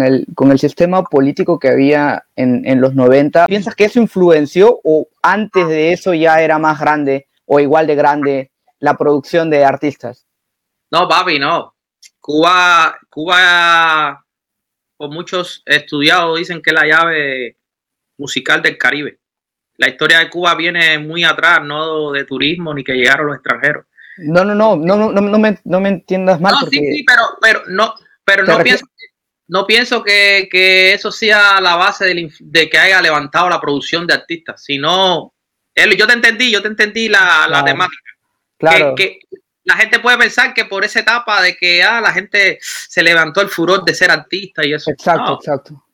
el, 0.00 0.26
con 0.36 0.52
el, 0.52 0.58
sistema 0.60 1.02
político 1.02 1.58
que 1.58 1.70
había 1.70 2.24
en, 2.36 2.64
en, 2.64 2.80
los 2.80 2.94
90. 2.94 3.46
¿Piensas 3.46 3.74
que 3.74 3.86
eso 3.86 4.00
influenció 4.00 4.78
o 4.84 5.08
antes 5.22 5.66
de 5.66 5.92
eso 5.92 6.14
ya 6.14 6.40
era 6.40 6.60
más 6.60 6.78
grande 6.78 7.26
o 7.46 7.58
igual 7.58 7.88
de 7.88 7.96
grande 7.96 8.50
la 8.78 8.96
producción 8.96 9.50
de 9.50 9.64
artistas? 9.64 10.24
No, 10.92 11.08
papi, 11.08 11.40
no. 11.40 11.74
Cuba, 12.20 12.96
Cuba 13.08 14.24
muchos 15.08 15.62
estudiados 15.64 16.38
dicen 16.38 16.60
que 16.60 16.70
es 16.70 16.74
la 16.74 16.86
llave 16.86 17.56
musical 18.18 18.62
del 18.62 18.76
Caribe. 18.76 19.18
La 19.76 19.88
historia 19.88 20.18
de 20.18 20.28
Cuba 20.28 20.54
viene 20.54 20.98
muy 20.98 21.24
atrás, 21.24 21.60
no 21.64 22.12
de 22.12 22.24
turismo 22.24 22.74
ni 22.74 22.84
que 22.84 22.92
llegaron 22.92 23.28
los 23.28 23.36
extranjeros. 23.36 23.86
No, 24.18 24.44
no, 24.44 24.54
no, 24.54 24.76
no, 24.76 25.10
no, 25.10 25.20
no, 25.20 25.38
me, 25.38 25.58
no 25.64 25.80
me 25.80 25.88
entiendas 25.88 26.40
mal. 26.40 26.52
No, 26.52 26.66
sí, 26.68 26.78
sí, 26.78 27.04
pero, 27.06 27.22
pero 27.40 27.62
no, 27.68 27.94
pero 28.24 28.44
no 28.44 28.58
pienso, 28.58 28.84
no 29.48 29.66
pienso 29.66 30.02
que, 30.02 30.48
que, 30.50 30.92
eso 30.92 31.10
sea 31.10 31.60
la 31.60 31.76
base 31.76 32.14
de, 32.38 32.68
que 32.68 32.78
haya 32.78 33.00
levantado 33.00 33.48
la 33.48 33.60
producción 33.60 34.06
de 34.06 34.14
artistas, 34.14 34.62
sino, 34.62 35.32
yo 35.74 36.06
te 36.06 36.12
entendí, 36.12 36.50
yo 36.50 36.60
te 36.60 36.68
entendí 36.68 37.08
la, 37.08 37.46
la 37.48 37.64
temática. 37.64 38.10
Claro. 38.58 38.94
Que, 38.94 39.20
la 39.70 39.76
gente 39.76 40.00
puede 40.00 40.18
pensar 40.18 40.52
que 40.52 40.64
por 40.64 40.84
esa 40.84 40.98
etapa 40.98 41.40
de 41.40 41.56
que 41.56 41.80
ah, 41.80 42.00
la 42.00 42.12
gente 42.12 42.58
se 42.60 43.04
levantó 43.04 43.40
el 43.40 43.48
furor 43.48 43.84
de 43.84 43.94
ser 43.94 44.10
artista 44.10 44.66
y 44.66 44.72
eso. 44.72 44.90
Exacto, 44.90 45.34
exacto. 45.34 45.86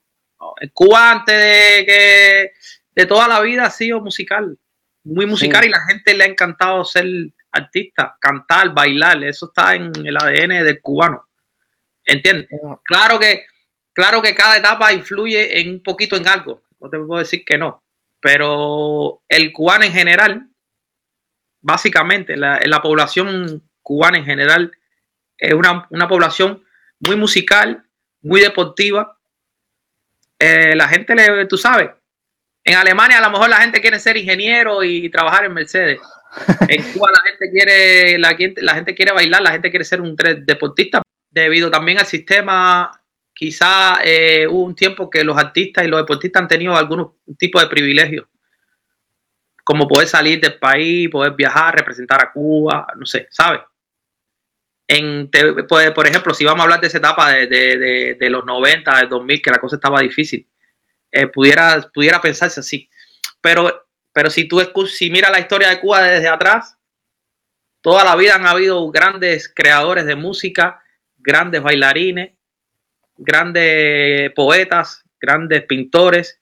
En 0.59 0.71
Cuba 0.71 1.11
antes 1.11 1.37
de 1.37 1.85
que 1.85 2.52
de 2.95 3.06
toda 3.06 3.28
la 3.28 3.40
vida 3.42 3.66
ha 3.66 3.71
sido 3.71 4.00
musical, 4.00 4.59
muy 5.04 5.26
musical 5.26 5.66
y 5.66 5.68
la 5.68 5.85
gente 5.87 6.14
le 6.14 6.25
ha 6.25 6.26
encantado 6.26 6.87
ser 6.87 7.04
artista, 7.52 8.16
cantar, 8.18 8.73
bailar, 8.73 9.23
eso 9.25 9.47
está 9.47 9.75
en 9.75 9.92
el 10.06 10.16
ADN 10.16 10.64
del 10.64 10.80
cubano. 10.80 11.28
¿Entiendes? 12.02 12.49
Claro 12.83 13.18
que, 13.18 13.45
claro 13.92 14.23
que 14.23 14.35
cada 14.35 14.56
etapa 14.56 14.90
influye 14.95 15.61
en 15.61 15.71
un 15.71 15.83
poquito 15.83 16.16
en 16.16 16.28
algo, 16.28 16.62
no 16.80 16.88
te 16.88 16.99
puedo 16.99 17.18
decir 17.18 17.45
que 17.45 17.59
no, 17.59 17.85
pero 18.21 19.23
el 19.28 19.52
cubano 19.52 19.85
en 19.85 19.92
general 19.92 20.49
básicamente 21.67 22.37
la, 22.37 22.61
la 22.65 22.81
población 22.81 23.69
cubana 23.83 24.19
en 24.19 24.25
general 24.25 24.73
es 25.37 25.53
una, 25.53 26.09
población 26.09 26.65
muy 27.01 27.17
musical, 27.17 27.85
muy 28.23 28.41
deportiva. 28.41 29.19
Eh, 30.39 30.77
la 30.77 30.87
gente, 30.89 31.15
le, 31.17 31.47
tú 31.47 31.59
sabes, 31.59 31.91
en 32.65 32.77
Alemania 32.77 33.19
a 33.19 33.21
lo 33.21 33.31
mejor 33.31 33.51
la 33.51 33.61
gente 33.61 33.81
quiere 33.81 33.99
ser 33.99 34.17
ingeniero 34.17 34.85
y 34.85 35.11
trabajar 35.11 35.45
en 35.45 35.55
Mercedes. 35.55 35.99
En 36.69 36.83
Cuba 36.93 37.11
la 37.11 37.31
gente 37.31 37.51
quiere, 37.51 38.19
la, 38.19 38.37
la 38.57 38.75
gente 38.75 38.95
quiere 38.95 39.13
bailar, 39.13 39.43
la 39.43 39.53
gente 39.53 39.71
quiere 39.71 39.85
ser 39.85 40.01
un 40.01 40.15
deportista. 40.17 41.03
Debido 41.31 41.69
también 41.69 41.99
al 41.99 42.07
sistema, 42.07 43.03
quizá 43.35 43.99
eh, 44.05 44.47
hubo 44.49 44.63
un 44.63 44.77
tiempo 44.77 45.11
que 45.11 45.25
los 45.25 45.37
artistas 45.37 45.85
y 45.85 45.89
los 45.89 46.01
deportistas 46.01 46.43
han 46.43 46.49
tenido 46.49 46.77
algún 46.77 47.13
tipo 47.37 47.61
de 47.61 47.67
privilegios 47.67 48.27
como 49.67 49.89
poder 49.89 50.07
salir 50.07 50.41
del 50.41 50.61
país, 50.61 51.11
poder 51.11 51.33
viajar, 51.33 51.75
representar 51.75 52.23
a 52.23 52.31
Cuba, 52.31 52.87
no 52.97 53.05
sé, 53.05 53.27
¿sabes? 53.33 53.63
En, 54.87 55.29
pues, 55.69 55.91
por 55.91 56.07
ejemplo, 56.07 56.33
si 56.33 56.45
vamos 56.45 56.61
a 56.61 56.63
hablar 56.63 56.81
de 56.81 56.87
esa 56.87 56.99
etapa 56.99 57.33
de, 57.33 58.17
los 58.31 58.45
90, 58.45 58.97
del 58.99 59.09
2000, 59.09 59.43
que 59.43 59.51
la 59.51 59.59
cosa 59.59 59.75
estaba 59.75 60.03
difícil, 60.03 60.49
eh, 61.11 61.27
pudiera, 61.27 61.85
pudiera 61.93 62.21
pensarse 62.21 62.61
así. 62.61 62.89
Pero, 63.41 63.89
pero 64.13 64.31
si 64.31 64.47
tú 64.47 64.61
si 64.87 65.11
miras 65.11 65.33
la 65.33 65.41
historia 65.41 65.69
de 65.71 65.81
Cuba 65.81 66.01
desde 66.01 66.29
atrás, 66.29 66.79
toda 67.81 68.05
la 68.05 68.15
vida 68.15 68.37
han 68.37 68.47
habido 68.47 68.89
grandes 68.93 69.53
creadores 69.53 70.07
de 70.07 70.15
música, 70.15 70.81
grandes 71.19 71.61
bailarines, 71.61 72.35
grandes 73.17 74.31
poetas, 74.31 75.03
grandes 75.21 75.65
pintores, 75.65 76.41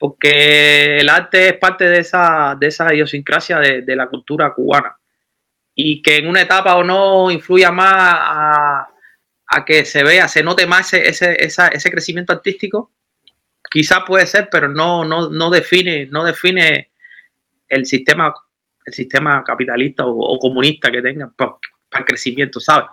porque 0.00 0.96
el 0.98 1.10
arte 1.10 1.50
es 1.50 1.58
parte 1.58 1.84
de 1.84 1.98
esa, 1.98 2.56
de 2.58 2.68
esa 2.68 2.94
idiosincrasia 2.94 3.58
de, 3.58 3.94
la 3.96 4.08
cultura 4.08 4.54
cubana. 4.54 4.96
Y 5.74 6.00
que 6.00 6.16
en 6.16 6.26
una 6.26 6.40
etapa 6.40 6.76
o 6.76 6.82
no 6.82 7.30
influya 7.30 7.70
más 7.70 7.92
a, 7.94 9.64
que 9.66 9.84
se 9.84 10.02
vea, 10.02 10.26
se 10.26 10.42
note 10.42 10.66
más 10.66 10.94
ese, 10.94 11.44
ese, 11.44 11.90
crecimiento 11.90 12.32
artístico, 12.32 12.92
quizá 13.70 14.02
puede 14.02 14.24
ser, 14.24 14.48
pero 14.50 14.68
no, 14.68 15.04
no, 15.04 15.28
no, 15.28 15.50
define, 15.50 16.06
no 16.06 16.24
define 16.24 16.92
el 17.68 17.84
sistema, 17.84 18.32
el 18.86 18.94
sistema 18.94 19.44
capitalista 19.44 20.06
o, 20.06 20.38
comunista 20.38 20.90
que 20.90 21.02
tenga 21.02 21.30
para, 21.36 21.56
para 21.90 22.04
el 22.04 22.06
crecimiento, 22.06 22.58
¿sabes? 22.58 22.88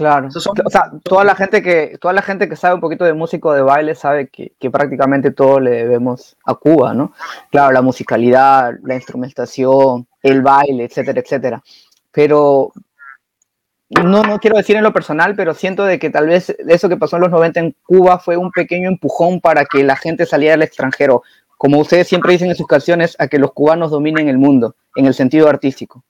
Claro. 0.00 0.28
o 0.34 0.70
sea, 0.70 0.90
toda 1.02 1.24
la 1.24 1.34
gente 1.34 1.62
que 1.62 1.98
toda 2.00 2.14
la 2.14 2.22
gente 2.22 2.48
que 2.48 2.56
sabe 2.56 2.74
un 2.74 2.80
poquito 2.80 3.04
de 3.04 3.12
músico 3.12 3.52
de 3.52 3.60
baile 3.60 3.94
sabe 3.94 4.28
que, 4.28 4.70
prácticamente 4.70 5.30
todo 5.30 5.60
le 5.60 5.72
debemos 5.72 6.38
a 6.46 6.54
Cuba, 6.54 6.94
¿no? 6.94 7.12
Claro, 7.50 7.72
la 7.72 7.82
musicalidad, 7.82 8.72
la 8.82 8.94
instrumentación, 8.94 10.06
el 10.22 10.40
baile, 10.40 10.84
etcétera, 10.84 11.20
etcétera. 11.20 11.62
Pero 12.12 12.72
no, 13.90 14.22
no 14.22 14.38
quiero 14.38 14.56
decir 14.56 14.76
en 14.76 14.84
lo 14.84 14.94
personal, 14.94 15.36
pero 15.36 15.52
siento 15.52 15.84
de 15.84 15.98
que 15.98 16.08
tal 16.08 16.28
vez 16.28 16.48
eso 16.48 16.88
que 16.88 16.96
pasó 16.96 17.16
en 17.16 17.22
los 17.22 17.30
90 17.30 17.60
en 17.60 17.76
Cuba 17.82 18.18
fue 18.18 18.38
un 18.38 18.50
pequeño 18.52 18.88
empujón 18.88 19.42
para 19.42 19.66
que 19.66 19.84
la 19.84 19.96
gente 19.96 20.24
saliera 20.24 20.54
al 20.54 20.62
extranjero, 20.62 21.24
como 21.58 21.78
ustedes 21.78 22.08
siempre 22.08 22.32
dicen 22.32 22.48
en 22.48 22.56
sus 22.56 22.66
canciones, 22.66 23.16
a 23.18 23.28
que 23.28 23.38
los 23.38 23.52
cubanos 23.52 23.90
dominen 23.90 24.30
el 24.30 24.38
mundo, 24.38 24.76
en 24.96 25.04
el 25.04 25.12
sentido 25.12 25.46
artístico. 25.46 26.02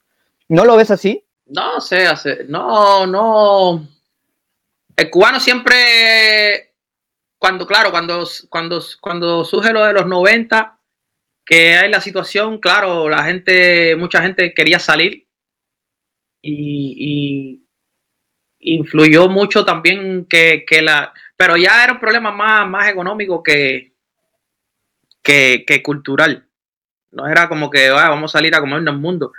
¿No 0.49 0.64
lo 0.64 0.76
ves 0.76 0.92
así? 0.92 1.25
No 1.50 1.80
sé, 1.80 2.07
no, 2.49 3.07
no. 3.07 3.88
El 4.97 5.11
cubano 5.11 5.40
siempre, 5.40 6.75
cuando, 7.38 7.66
claro, 7.66 7.90
cuando, 7.90 8.25
cuando, 8.49 8.80
cuando 9.00 9.45
surge 9.45 9.73
lo 9.73 9.85
de 9.85 9.92
los 9.92 10.07
90, 10.07 10.78
que 11.45 11.76
hay 11.76 11.90
la 11.90 12.00
situación, 12.00 12.59
claro, 12.59 13.09
la 13.09 13.25
gente, 13.25 13.97
mucha 13.97 14.23
gente 14.23 14.54
quería 14.54 14.78
salir 14.78 15.26
y, 16.40 17.66
influyó 18.61 19.28
mucho 19.28 19.64
también 19.64 20.26
que, 20.26 20.64
la, 20.83 21.12
pero 21.37 21.57
ya 21.57 21.83
era 21.83 21.95
un 21.95 22.00
problema 22.00 22.30
más, 22.30 22.69
más 22.69 22.88
económico 22.88 23.42
que, 23.42 23.95
que, 25.21 25.64
que 25.66 25.83
cultural. 25.83 26.47
No 27.11 27.26
era 27.26 27.49
como 27.49 27.71
que 27.71 27.88
ah, 27.88 28.11
vamos 28.11 28.30
a 28.33 28.38
salir 28.38 28.54
a 28.54 28.61
comernos 28.61 28.95
el 28.95 29.00
mundo 29.00 29.33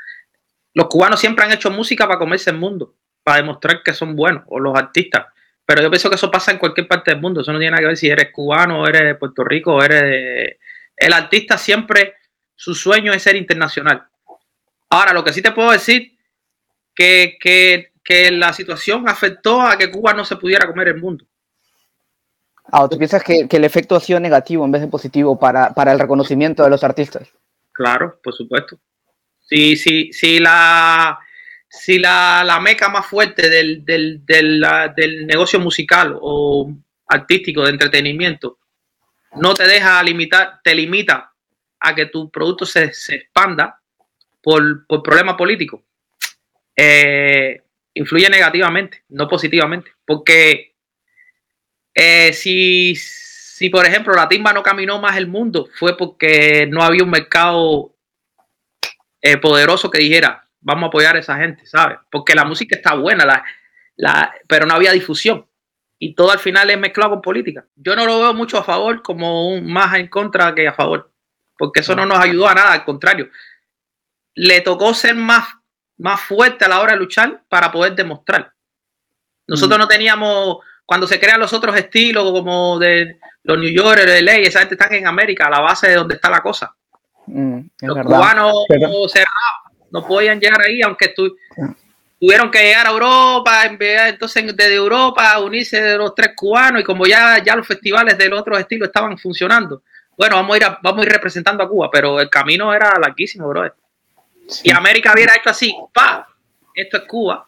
los 0.74 0.88
cubanos 0.88 1.20
siempre 1.20 1.46
han 1.46 1.51
hecho 1.51 1.70
música 1.70 2.08
para 2.08 2.20
comerse 2.20 2.50
el 2.50 2.58
mundo, 2.58 2.96
para 3.24 3.38
demostrar 3.38 3.84
que 3.84 3.94
son 3.94 4.16
buenos, 4.16 4.44
o 4.48 4.60
los 4.60 4.78
artistas. 4.78 5.28
Pero 5.66 5.82
yo 5.82 5.90
pienso 5.90 6.10
que 6.10 6.16
eso 6.16 6.32
pasa 6.32 6.51
en 6.51 6.58
cualquier 6.58 6.88
parte 6.88 7.12
del 7.12 7.22
mundo. 7.22 7.42
Eso 7.42 7.54
no 7.54 7.60
tiene 7.60 7.72
nada 7.72 7.82
que 7.82 7.88
ver 7.88 7.98
si 7.98 8.10
eres 8.10 8.32
cubano, 8.32 8.88
eres 8.88 9.04
de 9.04 9.16
Puerto 9.16 9.44
Rico, 9.44 9.84
eres 9.84 10.01
de... 10.01 10.60
El 10.96 11.13
artista 11.13 11.58
siempre, 11.58 12.16
su 12.56 12.75
sueño 12.75 13.13
es 13.13 13.24
ser 13.24 13.36
internacional. 13.36 14.06
Ahora, 14.90 15.13
lo 15.13 15.24
que 15.24 15.34
sí 15.34 15.42
te 15.42 15.51
puedo 15.51 15.72
decir, 15.72 16.18
que, 16.94 17.38
que, 17.40 17.94
que 18.04 18.32
la 18.32 18.54
situación 18.54 19.08
afectó 19.08 19.62
a 19.62 19.78
que 19.78 19.90
Cuba 19.90 20.13
no 20.13 20.25
se 20.25 20.36
pudiera 20.36 20.68
comer 20.68 20.90
el 20.90 21.01
mundo. 21.01 21.25
Ah, 22.66 22.88
¿tú 22.90 22.98
piensas 22.98 23.24
que, 23.24 23.48
que, 23.48 23.58
el 23.58 23.63
efecto 23.66 23.96
ha 23.96 24.00
sido 24.00 24.20
negativo 24.20 24.63
en 24.63 24.72
vez 24.72 24.82
de 24.82 24.88
positivo 24.88 25.40
para, 25.40 25.74
para 25.74 25.92
el 25.92 26.00
reconocimiento 26.00 26.63
de 26.63 26.70
los 26.70 26.84
artistas? 26.84 27.30
Claro, 27.72 28.20
por 28.24 28.34
supuesto. 28.34 28.78
Si, 29.51 29.75
si, 29.75 30.13
si 30.13 30.39
la 30.39 31.20
si 31.67 32.00
la, 32.00 32.41
la 32.46 32.62
meca 32.62 32.88
más 32.88 33.05
fuerte 33.05 33.50
del, 33.50 33.84
del, 33.84 34.24
del, 34.25 35.27
negocio 35.27 35.60
musical 35.60 36.17
o 36.22 36.74
artístico 37.08 37.63
de 37.63 37.72
entretenimiento 37.72 38.60
no 39.34 39.53
te 39.53 39.67
deja 39.67 40.01
limitar, 40.03 40.62
te 40.63 40.74
limita 40.74 41.34
a 41.81 41.96
que 41.96 42.05
tu 42.05 42.31
producto 42.31 42.65
se, 42.65 42.93
se 42.93 43.15
expanda 43.15 43.81
por, 44.41 44.88
por 44.88 45.03
problemas 45.03 45.36
políticos, 45.36 45.81
eh, 46.74 47.62
influye 47.93 48.29
negativamente, 48.29 49.03
no 49.10 49.27
positivamente. 49.27 49.91
Porque 50.05 50.75
eh, 51.93 52.31
si, 52.31 52.96
si, 52.96 53.70
por 53.70 53.86
ejemplo, 53.86 54.13
la 54.13 54.29
timba 54.29 54.53
no 54.53 54.63
caminó 54.63 55.01
más 55.01 55.17
el 55.17 55.27
mundo, 55.27 55.67
fue 55.77 55.98
porque 55.98 56.67
no 56.70 56.84
había 56.84 57.03
un 57.03 57.10
mercado 57.10 57.96
eh, 59.22 59.38
poderoso 59.38 59.90
que 59.90 60.00
dijera, 60.00 60.48
vamos 60.62 60.84
a 60.84 60.88
apoyar 60.88 61.16
a 61.16 61.20
esa 61.20 61.38
gente, 61.38 61.66
¿sabes? 61.66 62.00
Porque 62.10 62.36
la 62.36 62.46
música 62.46 62.75
está 62.75 62.96
buena, 62.96 63.25
la, 63.25 63.44
la, 63.96 64.34
pero 64.48 64.66
no 64.66 64.74
había 64.74 64.92
difusión. 64.92 65.46
Y 66.00 66.16
todo 66.16 66.32
al 66.32 66.40
final 66.40 66.70
es 66.70 66.80
mezclado 66.80 67.12
con 67.12 67.22
política. 67.22 67.66
Yo 67.75 67.96
no 67.96 68.06
lo 68.06 68.20
veo 68.20 68.34
mucho 68.34 68.58
a 68.58 68.63
favor, 68.63 69.04
como 69.04 69.50
un, 69.50 69.72
más 69.72 69.94
en 69.96 70.08
contra 70.08 70.56
que 70.56 70.68
a 70.68 70.74
favor. 70.74 71.12
Porque 71.58 71.82
eso 71.82 71.96
no 71.96 72.08
nos 72.08 72.18
ayudó 72.18 72.48
a 72.48 72.56
nada, 72.56 72.74
al 72.74 72.84
contrario. 72.84 73.30
Le 74.34 74.62
tocó 74.62 74.96
ser 74.96 75.13
más, 75.13 75.48
más 75.98 76.20
fuerte 76.22 76.66
a 76.66 76.70
la 76.70 76.82
hora 76.82 76.94
de 76.94 77.00
luchar 77.00 77.44
para 77.48 77.72
poder 77.72 77.94
demostrar. 77.94 78.51
Nosotros 79.46 79.78
mm. 79.78 79.82
no 79.82 79.88
teníamos, 79.88 80.58
cuando 80.86 81.06
se 81.06 81.20
crean 81.20 81.40
los 81.40 81.54
otros 81.54 81.75
estilos, 81.75 82.32
como 82.32 82.80
de 82.80 83.20
los 83.44 83.60
New 83.60 83.70
Yorkers, 83.70 84.12
de 84.12 84.22
ley, 84.24 84.46
esa 84.46 84.60
gente 84.60 84.74
está 84.74 84.88
en 84.96 85.06
América, 85.06 85.46
a 85.46 85.51
la 85.51 85.60
base 85.60 85.90
de 85.90 85.96
donde 85.96 86.16
está 86.16 86.32
la 86.32 86.42
cosa. 86.42 86.75
Mm, 87.28 87.60
los 87.82 87.98
cubanos 88.06 88.66
cerrados 88.68 89.62
no 89.92 90.06
podían 90.06 90.40
llegar 90.40 90.62
ahí, 90.62 90.82
aunque 90.82 91.13
tuvieron 92.20 92.50
que 92.50 92.60
llegar 92.60 92.88
a 92.88 92.92
Europa, 92.92 93.66
entonces 93.66 94.56
desde 94.56 94.75
Europa 94.75 95.40
unirse 95.40 95.98
los 95.98 96.16
tres 96.16 96.32
cubanos 96.36 96.82
y 96.82 96.84
como 96.84 97.06
ya, 97.06 97.44
ya 97.44 97.56
los 97.56 97.68
festivales 97.68 98.18
del 98.18 98.34
otro 98.34 98.58
estilo 98.58 98.86
estaban 98.86 99.18
funcionando, 99.18 99.84
bueno, 100.18 100.36
vamos 100.38 100.56
a 100.56 100.58
ir 100.58 100.63
vamos 100.82 101.01
a 101.01 101.06
ir 101.06 101.12
representando 101.12 101.63
a 101.63 101.70
Cuba, 101.70 101.90
pero 101.92 102.20
el 102.20 102.30
camino 102.30 102.74
era 102.74 102.94
larguísimo, 103.00 103.48
bro. 103.48 103.74
Si 104.48 104.70
América 104.72 105.13
hubiera 105.13 105.36
hecho 105.36 105.50
así, 105.50 105.75
pa, 105.94 106.28
esto 106.75 106.98
es 106.98 107.04
Cuba, 107.04 107.46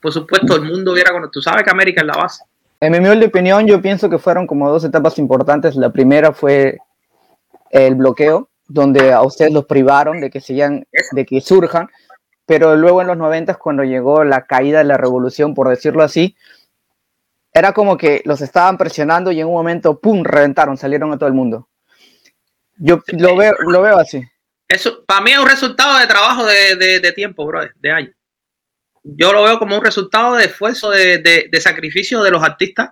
por 0.00 0.12
supuesto 0.12 0.54
el 0.56 0.62
mundo 0.62 0.92
hubiera 0.92 1.12
conocido. 1.12 1.30
Tú 1.30 1.42
sabes 1.42 1.64
que 1.64 1.70
América 1.70 2.00
es 2.00 2.06
la 2.06 2.14
base. 2.14 2.44
En 2.80 2.92
mi 2.92 2.98
humilde 2.98 3.26
opinión, 3.26 3.66
yo 3.66 3.82
pienso 3.82 4.08
que 4.08 4.18
fueron 4.18 4.46
como 4.46 4.70
dos 4.70 4.84
etapas 4.84 5.18
importantes. 5.18 5.74
La 5.74 5.90
primera 5.90 6.32
fue 6.32 6.78
el 7.70 7.96
bloqueo, 7.96 8.48
donde 8.68 9.12
a 9.12 9.22
ustedes 9.22 9.52
los 9.52 9.64
privaron 9.64 10.20
de 10.20 10.30
que 10.30 10.40
sigan, 10.40 10.86
de 11.12 11.26
que 11.26 11.40
surjan, 11.40 11.88
pero 12.46 12.76
luego 12.76 13.00
en 13.00 13.08
los 13.08 13.16
90 13.16 13.54
cuando 13.54 13.82
llegó 13.82 14.22
la 14.24 14.46
caída 14.46 14.78
de 14.78 14.84
la 14.84 14.98
revolución, 14.98 15.54
por 15.54 15.68
decirlo 15.68 16.02
así, 16.02 16.36
era 17.52 17.72
como 17.72 17.96
que 17.96 18.22
los 18.24 18.40
estaban 18.42 18.76
presionando 18.78 19.32
y 19.32 19.40
en 19.40 19.46
un 19.46 19.54
momento, 19.54 19.98
¡pum!, 19.98 20.22
reventaron, 20.22 20.76
salieron 20.76 21.12
a 21.12 21.18
todo 21.18 21.28
el 21.28 21.34
mundo. 21.34 21.68
Yo 22.76 23.02
lo 23.08 23.36
veo, 23.36 23.54
lo 23.66 23.82
veo 23.82 23.98
así. 23.98 24.22
Eso, 24.68 25.04
para 25.04 25.22
mí 25.22 25.32
es 25.32 25.38
un 25.38 25.48
resultado 25.48 25.98
de 25.98 26.06
trabajo 26.06 26.44
de, 26.44 27.12
tiempo, 27.16 27.46
bro, 27.46 27.62
de 27.74 27.90
años. 27.90 28.14
Yo 29.02 29.32
lo 29.32 29.42
veo 29.42 29.58
como 29.58 29.76
un 29.76 29.84
resultado 29.84 30.34
de 30.34 30.44
esfuerzo, 30.44 30.90
de, 30.90 31.50
sacrificio 31.60 32.22
de 32.22 32.30
los 32.30 32.42
artistas 32.42 32.90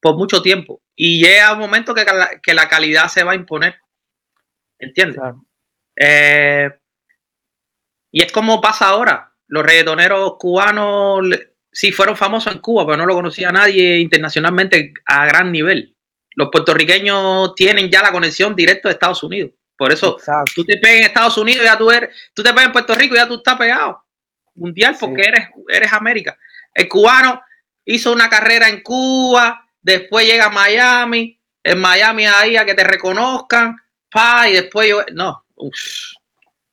por 0.00 0.16
mucho 0.16 0.42
tiempo. 0.42 0.82
Y 0.96 1.24
llega 1.24 1.52
un 1.52 1.60
momento 1.60 1.94
que 1.94 2.04
que 2.42 2.54
la 2.54 2.68
calidad 2.68 3.06
se 3.06 3.22
va 3.22 3.32
a 3.32 3.36
imponer. 3.36 3.81
¿Entiendes? 4.82 5.20
Eh, 5.96 6.68
y 8.10 8.22
es 8.22 8.32
como 8.32 8.60
pasa 8.60 8.88
ahora. 8.88 9.32
Los 9.46 9.64
reggaetoneros 9.64 10.34
cubanos 10.38 11.24
sí 11.70 11.92
fueron 11.92 12.16
famosos 12.16 12.52
en 12.52 12.60
Cuba, 12.60 12.84
pero 12.84 12.96
no 12.96 13.06
lo 13.06 13.14
conocía 13.14 13.52
nadie 13.52 13.98
internacionalmente 13.98 14.92
a 15.06 15.24
gran 15.26 15.52
nivel. 15.52 15.96
Los 16.34 16.48
puertorriqueños 16.50 17.54
tienen 17.54 17.90
ya 17.90 18.02
la 18.02 18.10
conexión 18.10 18.56
directa 18.56 18.88
de 18.88 18.94
Estados 18.94 19.22
Unidos. 19.22 19.52
Por 19.76 19.92
eso 19.92 20.16
tú 20.54 20.64
te 20.64 20.78
pegas 20.78 20.98
en 20.98 21.04
Estados 21.04 21.38
Unidos, 21.38 21.64
ya 21.64 21.78
tú 21.78 21.90
eres, 21.90 22.10
tú 22.34 22.42
te 22.42 22.50
pegas 22.50 22.66
en 22.66 22.72
Puerto 22.72 22.94
Rico, 22.94 23.14
ya 23.14 23.28
tú 23.28 23.36
estás 23.36 23.56
pegado. 23.56 24.04
Mundial, 24.54 24.96
porque 24.98 25.22
eres, 25.22 25.48
eres 25.68 25.92
América. 25.92 26.36
El 26.74 26.88
cubano 26.88 27.40
hizo 27.84 28.12
una 28.12 28.28
carrera 28.28 28.68
en 28.68 28.82
Cuba, 28.82 29.68
después 29.80 30.26
llega 30.26 30.46
a 30.46 30.50
Miami, 30.50 31.40
en 31.62 31.78
Miami 31.78 32.26
ahí 32.26 32.56
a 32.56 32.64
que 32.64 32.74
te 32.74 32.84
reconozcan, 32.84 33.76
y 34.48 34.52
después 34.52 34.88
yo, 34.88 35.02
no, 35.12 35.44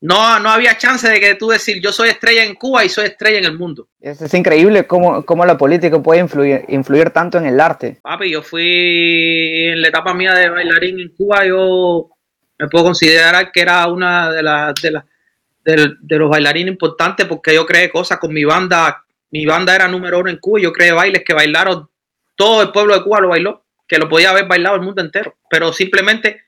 no, 0.02 0.40
no 0.40 0.50
había 0.50 0.78
chance 0.78 1.08
de 1.10 1.20
que 1.20 1.36
tú 1.36 1.50
decir 1.50 1.82
yo 1.82 1.92
soy 1.92 2.10
estrella 2.10 2.44
en 2.44 2.56
Cuba 2.56 2.86
y 2.86 2.90
soy 2.90 3.06
estrella 3.06 3.40
en 3.40 3.46
el 3.46 3.58
mundo. 3.58 3.88
Es, 4.00 4.34
increíble 4.34 4.88
cómo, 4.88 5.26
cómo, 5.26 5.46
la 5.46 5.58
política 5.58 6.02
puede 6.02 6.22
influir, 6.22 6.64
influir 6.70 7.10
tanto 7.10 7.38
en 7.38 7.46
el 7.46 7.60
arte. 7.60 8.00
Papi, 8.02 8.30
yo 8.30 8.42
fui 8.42 9.68
en 9.68 9.82
la 9.82 9.90
etapa 9.90 10.14
mía 10.14 10.34
de 10.34 10.50
bailarín 10.50 11.00
en 11.00 11.10
Cuba, 11.10 11.46
yo 11.46 12.10
me 12.58 12.68
puedo 12.68 12.86
considerar 12.86 13.52
que 13.52 13.62
era 13.62 13.88
una 13.88 14.32
de 14.32 14.44
las 14.44 14.74
de, 14.76 14.92
la, 14.92 15.06
de, 15.66 15.96
de, 16.00 16.18
los 16.18 16.30
bailarines 16.30 16.72
importantes 16.72 17.26
porque 17.26 17.54
yo 17.54 17.66
creé 17.66 17.90
cosas 17.90 18.20
con 18.20 18.34
mi 18.34 18.44
banda. 18.44 19.04
Mi 19.32 19.46
banda 19.46 19.76
era 19.76 19.88
número 19.88 20.20
uno 20.20 20.30
en 20.30 20.38
Cuba 20.38 20.60
y 20.60 20.64
yo 20.64 20.74
creé 20.74 20.92
bailes 20.92 21.24
que 21.24 21.34
bailaron 21.34 21.90
todo 22.36 22.62
el 22.62 22.72
pueblo 22.72 22.96
de 22.96 23.04
Cuba 23.04 23.20
lo 23.20 23.28
bailó, 23.28 23.66
que 23.86 23.98
lo 23.98 24.08
podía 24.08 24.30
haber 24.30 24.48
bailado 24.48 24.78
el 24.78 24.82
mundo 24.82 25.02
entero, 25.02 25.36
pero 25.50 25.74
simplemente 25.74 26.44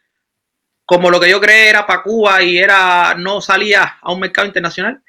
como 0.92 1.10
lo 1.10 1.22
que 1.22 1.30
yo 1.30 1.40
creía 1.40 1.70
era 1.70 1.88
para 1.88 2.04
Cuba 2.04 2.44
y 2.44 2.58
era 2.58 3.16
no 3.18 3.40
salía 3.40 3.98
a 4.02 4.12
un 4.12 4.20
mercado 4.20 4.46
internacional. 4.46 5.02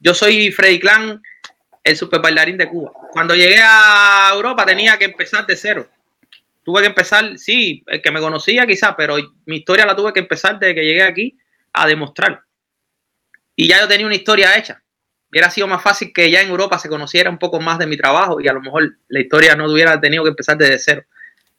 Yo 0.00 0.14
soy 0.14 0.50
Freddy 0.50 0.80
Clan, 0.80 1.22
el 1.84 1.96
super 1.96 2.20
bailarín 2.20 2.56
de 2.56 2.68
Cuba. 2.68 2.90
Cuando 3.12 3.32
llegué 3.36 3.60
a 3.62 4.32
Europa 4.34 4.66
tenía 4.66 4.98
que 4.98 5.04
empezar 5.04 5.46
de 5.46 5.54
cero. 5.54 5.86
Tuve 6.64 6.80
que 6.80 6.88
empezar, 6.88 7.38
sí, 7.38 7.84
el 7.86 8.02
que 8.02 8.10
me 8.10 8.18
conocía 8.18 8.66
quizás, 8.66 8.94
pero 8.96 9.14
mi 9.46 9.58
historia 9.58 9.86
la 9.86 9.94
tuve 9.94 10.12
que 10.12 10.18
empezar 10.18 10.58
desde 10.58 10.74
que 10.74 10.84
llegué 10.84 11.04
aquí 11.04 11.38
a 11.72 11.86
demostrar. 11.86 12.42
Y 13.54 13.68
ya 13.68 13.78
yo 13.78 13.86
tenía 13.86 14.06
una 14.06 14.16
historia 14.16 14.58
hecha. 14.58 14.82
Hubiera 15.30 15.50
sido 15.50 15.68
más 15.68 15.84
fácil 15.84 16.12
que 16.12 16.32
ya 16.32 16.40
en 16.40 16.48
Europa 16.48 16.80
se 16.80 16.88
conociera 16.88 17.30
un 17.30 17.38
poco 17.38 17.60
más 17.60 17.78
de 17.78 17.86
mi 17.86 17.96
trabajo 17.96 18.40
y 18.40 18.48
a 18.48 18.52
lo 18.52 18.60
mejor 18.60 18.96
la 19.06 19.20
historia 19.20 19.54
no 19.54 19.70
hubiera 19.70 20.00
tenido 20.00 20.24
que 20.24 20.30
empezar 20.30 20.56
desde 20.56 20.80
cero. 20.80 21.04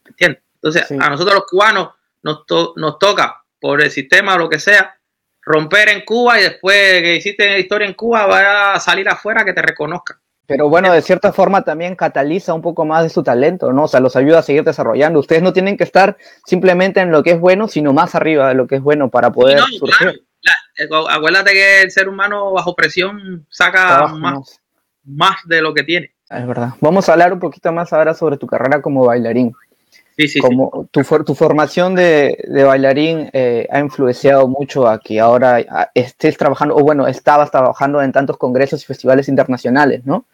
¿Entiendes? 0.05 0.43
Entonces, 0.55 0.91
a 0.91 1.09
nosotros 1.09 1.35
los 1.35 1.45
cubanos 1.45 1.91
nos, 2.23 2.43
nos 2.75 2.99
toca 2.99 3.42
por 3.63 3.81
el 3.81 3.89
sistema 3.91 4.35
o 4.35 4.37
lo 4.37 4.49
que 4.49 4.59
sea, 4.59 4.99
romper 5.41 5.87
en 5.87 6.03
Cuba 6.03 6.37
y 6.37 6.43
después 6.43 7.01
que 7.01 7.15
hiciste 7.15 7.57
historia 7.61 7.87
en 7.87 7.93
Cuba 7.93 8.25
va 8.25 8.73
a 8.73 8.79
salir 8.81 9.07
afuera 9.07 9.45
que 9.45 9.53
te 9.53 9.61
reconozcan. 9.61 10.17
Pero 10.45 10.67
bueno, 10.67 10.91
de 10.91 11.01
cierta 11.01 11.31
forma 11.31 11.63
también 11.63 11.95
cataliza 11.95 12.53
un 12.53 12.61
poco 12.61 12.83
más 12.83 13.03
de 13.03 13.09
su 13.09 13.23
talento, 13.23 13.71
¿no? 13.71 13.83
O 13.83 13.87
sea, 13.87 14.01
los 14.01 14.17
ayuda 14.17 14.39
a 14.39 14.43
seguir 14.43 14.65
desarrollando. 14.65 15.17
Ustedes 15.17 15.41
no 15.41 15.53
tienen 15.53 15.77
que 15.77 15.85
estar 15.85 16.17
simplemente 16.45 16.99
en 16.99 17.11
lo 17.11 17.23
que 17.23 17.31
es 17.31 17.39
bueno, 17.39 17.69
sino 17.69 17.93
más 17.93 18.15
arriba 18.15 18.49
de 18.49 18.55
lo 18.55 18.67
que 18.67 18.75
es 18.75 18.81
bueno 18.81 19.09
para 19.09 19.31
poder 19.31 19.61
surgir. 19.79 20.25
Eh, 20.77 20.89
acuérdate 21.09 21.53
que 21.53 21.83
el 21.83 21.91
ser 21.91 22.09
humano 22.09 22.51
bajo 22.51 22.75
presión 22.75 23.47
saca 23.49 24.07
más, 24.07 24.59
más 25.05 25.37
de 25.45 25.61
lo 25.61 25.73
que 25.73 25.83
tiene. 25.83 26.13
Es 26.29 26.45
verdad. 26.45 26.71
Vamos 26.81 27.07
a 27.07 27.13
hablar 27.13 27.31
un 27.31 27.39
poquito 27.39 27.71
más 27.71 27.93
ahora 27.93 28.13
sobre 28.13 28.35
tu 28.35 28.45
carrera 28.45 28.81
como 28.81 29.05
bailarín. 29.05 29.53
Sí, 30.17 30.27
sí, 30.27 30.39
como 30.39 30.87
Tu, 30.91 31.01
tu, 31.23 31.33
formación 31.33 31.95
de, 31.95 32.37
de 32.47 32.63
bailarín 32.63 33.29
eh, 33.33 33.67
ha 33.71 33.79
influenciado 33.79 34.47
mucho 34.47 34.87
a 34.87 34.99
que 34.99 35.19
ahora 35.19 35.89
estés 35.95 36.37
trabajando, 36.37 36.75
o 36.75 36.83
bueno, 36.83 37.07
estabas 37.07 37.49
trabajando 37.49 38.01
en 38.01 38.11
tantos 38.11 38.37
congresos 38.37 38.83
y 38.83 38.85
festivales 38.85 39.27
internacionales, 39.27 40.05
¿no? 40.05 40.25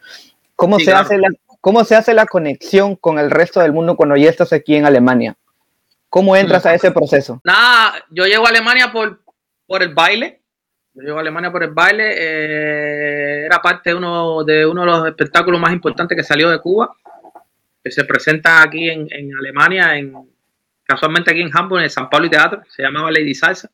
¿Cómo, 0.54 0.78
se, 0.78 0.92
hace 0.92 1.16
la, 1.16 1.28
¿Cómo 1.62 1.84
se 1.84 1.96
hace 1.96 2.12
la 2.12 2.26
conexión 2.26 2.94
con 2.94 3.18
el 3.18 3.30
resto 3.30 3.60
del 3.60 3.72
mundo 3.72 3.96
cuando 3.96 4.16
ya 4.16 4.28
estás 4.28 4.52
aquí 4.52 4.76
en 4.76 4.84
Alemania? 4.84 5.36
¿Cómo 6.10 6.36
entras 6.36 6.66
a 6.66 6.74
ese 6.74 6.90
proceso? 6.90 7.40
Nada, 7.44 7.94
yo 8.10 8.26
llego 8.26 8.44
a 8.44 8.50
Alemania 8.50 8.92
por, 8.92 9.22
por 9.66 9.82
el 9.82 9.94
baile. 9.94 10.42
Yo 10.92 11.02
llego 11.02 11.16
a 11.16 11.20
Alemania 11.20 11.50
por 11.50 11.62
el 11.62 11.70
baile. 11.70 12.12
Eh, 12.16 13.46
era 13.46 13.62
parte 13.62 13.90
de 13.90 13.96
uno, 13.96 14.44
de 14.44 14.66
uno 14.66 14.82
de 14.82 14.86
los 14.86 15.06
espectáculos 15.06 15.58
más 15.58 15.72
importantes 15.72 16.16
que 16.16 16.24
salió 16.24 16.50
de 16.50 16.60
Cuba 16.60 16.94
que 17.82 17.90
se 17.90 18.04
presenta 18.04 18.62
aquí 18.62 18.88
en, 18.88 19.08
Alemania, 19.38 19.96
en, 19.96 20.14
casualmente 20.84 21.30
aquí 21.30 21.40
en 21.40 21.50
Hamburg, 21.52 21.80
en 21.80 21.84
el 21.84 21.90
San 21.90 22.10
Pablo 22.10 22.26
y 22.26 22.30
Teatro, 22.30 22.62
se 22.68 22.82
llamaba 22.82 23.10
Lady 23.10 23.34
Salsa. 23.34 23.70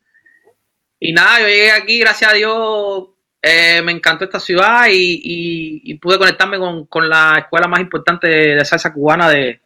Y 0.99 1.13
nada, 1.13 1.39
yo 1.41 1.47
llegué 1.47 1.71
aquí, 1.71 1.99
gracias 1.99 2.31
a 2.31 2.35
Dios, 2.35 3.09
eh, 3.41 3.81
me 3.83 3.91
encantó 3.91 4.25
esta 4.25 4.39
ciudad 4.39 4.87
y, 4.89 5.93
pude 6.01 6.17
conectarme 6.17 6.57
con, 6.89 7.09
la 7.09 7.35
escuela 7.39 7.67
más 7.67 7.79
importante 7.79 8.27
de, 8.27 8.65
salsa 8.65 8.93
cubana 8.93 9.29
de, 9.29 9.61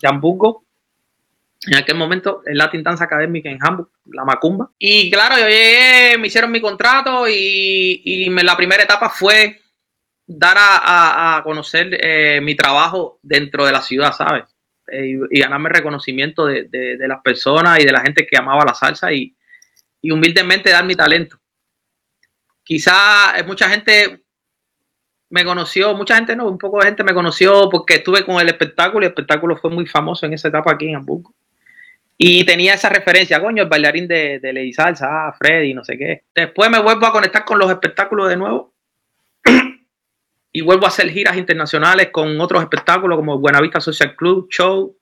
de, 0.00 0.08
Hamburgo. 0.08 0.64
En 1.66 1.76
aquel 1.76 1.96
momento, 1.96 2.42
el 2.46 2.56
Latin 2.56 2.82
Dance 2.82 3.02
Academic 3.02 3.44
en 3.46 3.58
Hamburg, 3.60 3.90
la 4.06 4.24
Macumba. 4.24 4.70
Y 4.78 5.10
claro, 5.10 5.36
yo 5.38 5.48
llegué, 5.48 6.16
me 6.18 6.28
hicieron 6.28 6.52
mi 6.52 6.60
contrato 6.60 7.28
y, 7.28 8.00
y 8.04 8.30
la 8.30 8.56
primera 8.56 8.82
etapa 8.82 9.10
fue 9.10 9.60
dar 10.28 10.56
a, 10.60 11.40
conocer 11.42 11.98
eh, 12.00 12.40
mi 12.42 12.54
trabajo 12.54 13.18
dentro 13.22 13.64
de 13.64 13.72
la 13.72 13.80
ciudad, 13.80 14.12
¿sabes? 14.12 14.44
Eh, 14.86 15.18
y, 15.30 15.40
ganarme 15.40 15.70
reconocimiento 15.70 16.44
de, 16.46 16.98
las 17.00 17.22
personas 17.22 17.80
y 17.80 17.84
de 17.84 17.92
la 17.92 18.00
gente 18.00 18.26
que 18.26 18.36
amaba 18.36 18.64
la 18.64 18.74
salsa 18.74 19.10
y, 19.10 19.34
y 20.02 20.10
humildemente 20.10 20.70
dar 20.70 20.84
mi 20.84 20.94
talento. 20.94 21.38
Quizá 22.62 23.38
eh, 23.38 23.42
mucha 23.42 23.70
gente 23.70 24.22
me 25.30 25.44
conoció, 25.44 25.94
mucha 25.94 26.16
gente 26.16 26.36
no, 26.36 26.46
un 26.46 26.58
poco 26.58 26.78
de 26.78 26.86
gente 26.86 27.04
me 27.04 27.14
conoció 27.14 27.68
porque 27.70 27.94
estuve 27.94 28.24
con 28.24 28.38
el 28.38 28.48
espectáculo 28.48 29.04
y 29.04 29.06
el 29.06 29.12
espectáculo 29.12 29.56
fue 29.56 29.70
muy 29.70 29.86
famoso 29.86 30.26
en 30.26 30.34
esa 30.34 30.48
etapa 30.48 30.72
aquí 30.72 30.88
en 30.88 30.96
Hamburgo. 30.96 31.34
Y 32.18 32.44
tenía 32.44 32.74
esa 32.74 32.90
referencia, 32.90 33.40
coño, 33.40 33.62
el 33.62 33.68
bailarín 33.68 34.06
de, 34.08 34.40
de 34.40 34.52
Lady 34.52 34.74
Salsa, 34.74 35.06
ah, 35.08 35.34
Freddy, 35.38 35.72
no 35.72 35.84
sé 35.84 35.96
qué. 35.96 36.24
Después 36.34 36.68
me 36.68 36.80
vuelvo 36.80 37.06
a 37.06 37.12
conectar 37.12 37.44
con 37.44 37.58
los 37.58 37.70
espectáculos 37.70 38.28
de 38.28 38.36
nuevo 38.36 38.67
y 40.52 40.60
vuelvo 40.62 40.86
a 40.86 40.88
hacer 40.88 41.10
giras 41.10 41.36
internacionales 41.36 42.08
con 42.10 42.40
otros 42.40 42.62
espectáculos 42.62 43.16
como 43.16 43.38
Buenavista 43.38 43.80
Social 43.80 44.16
Club, 44.16 44.48
Show 44.50 44.96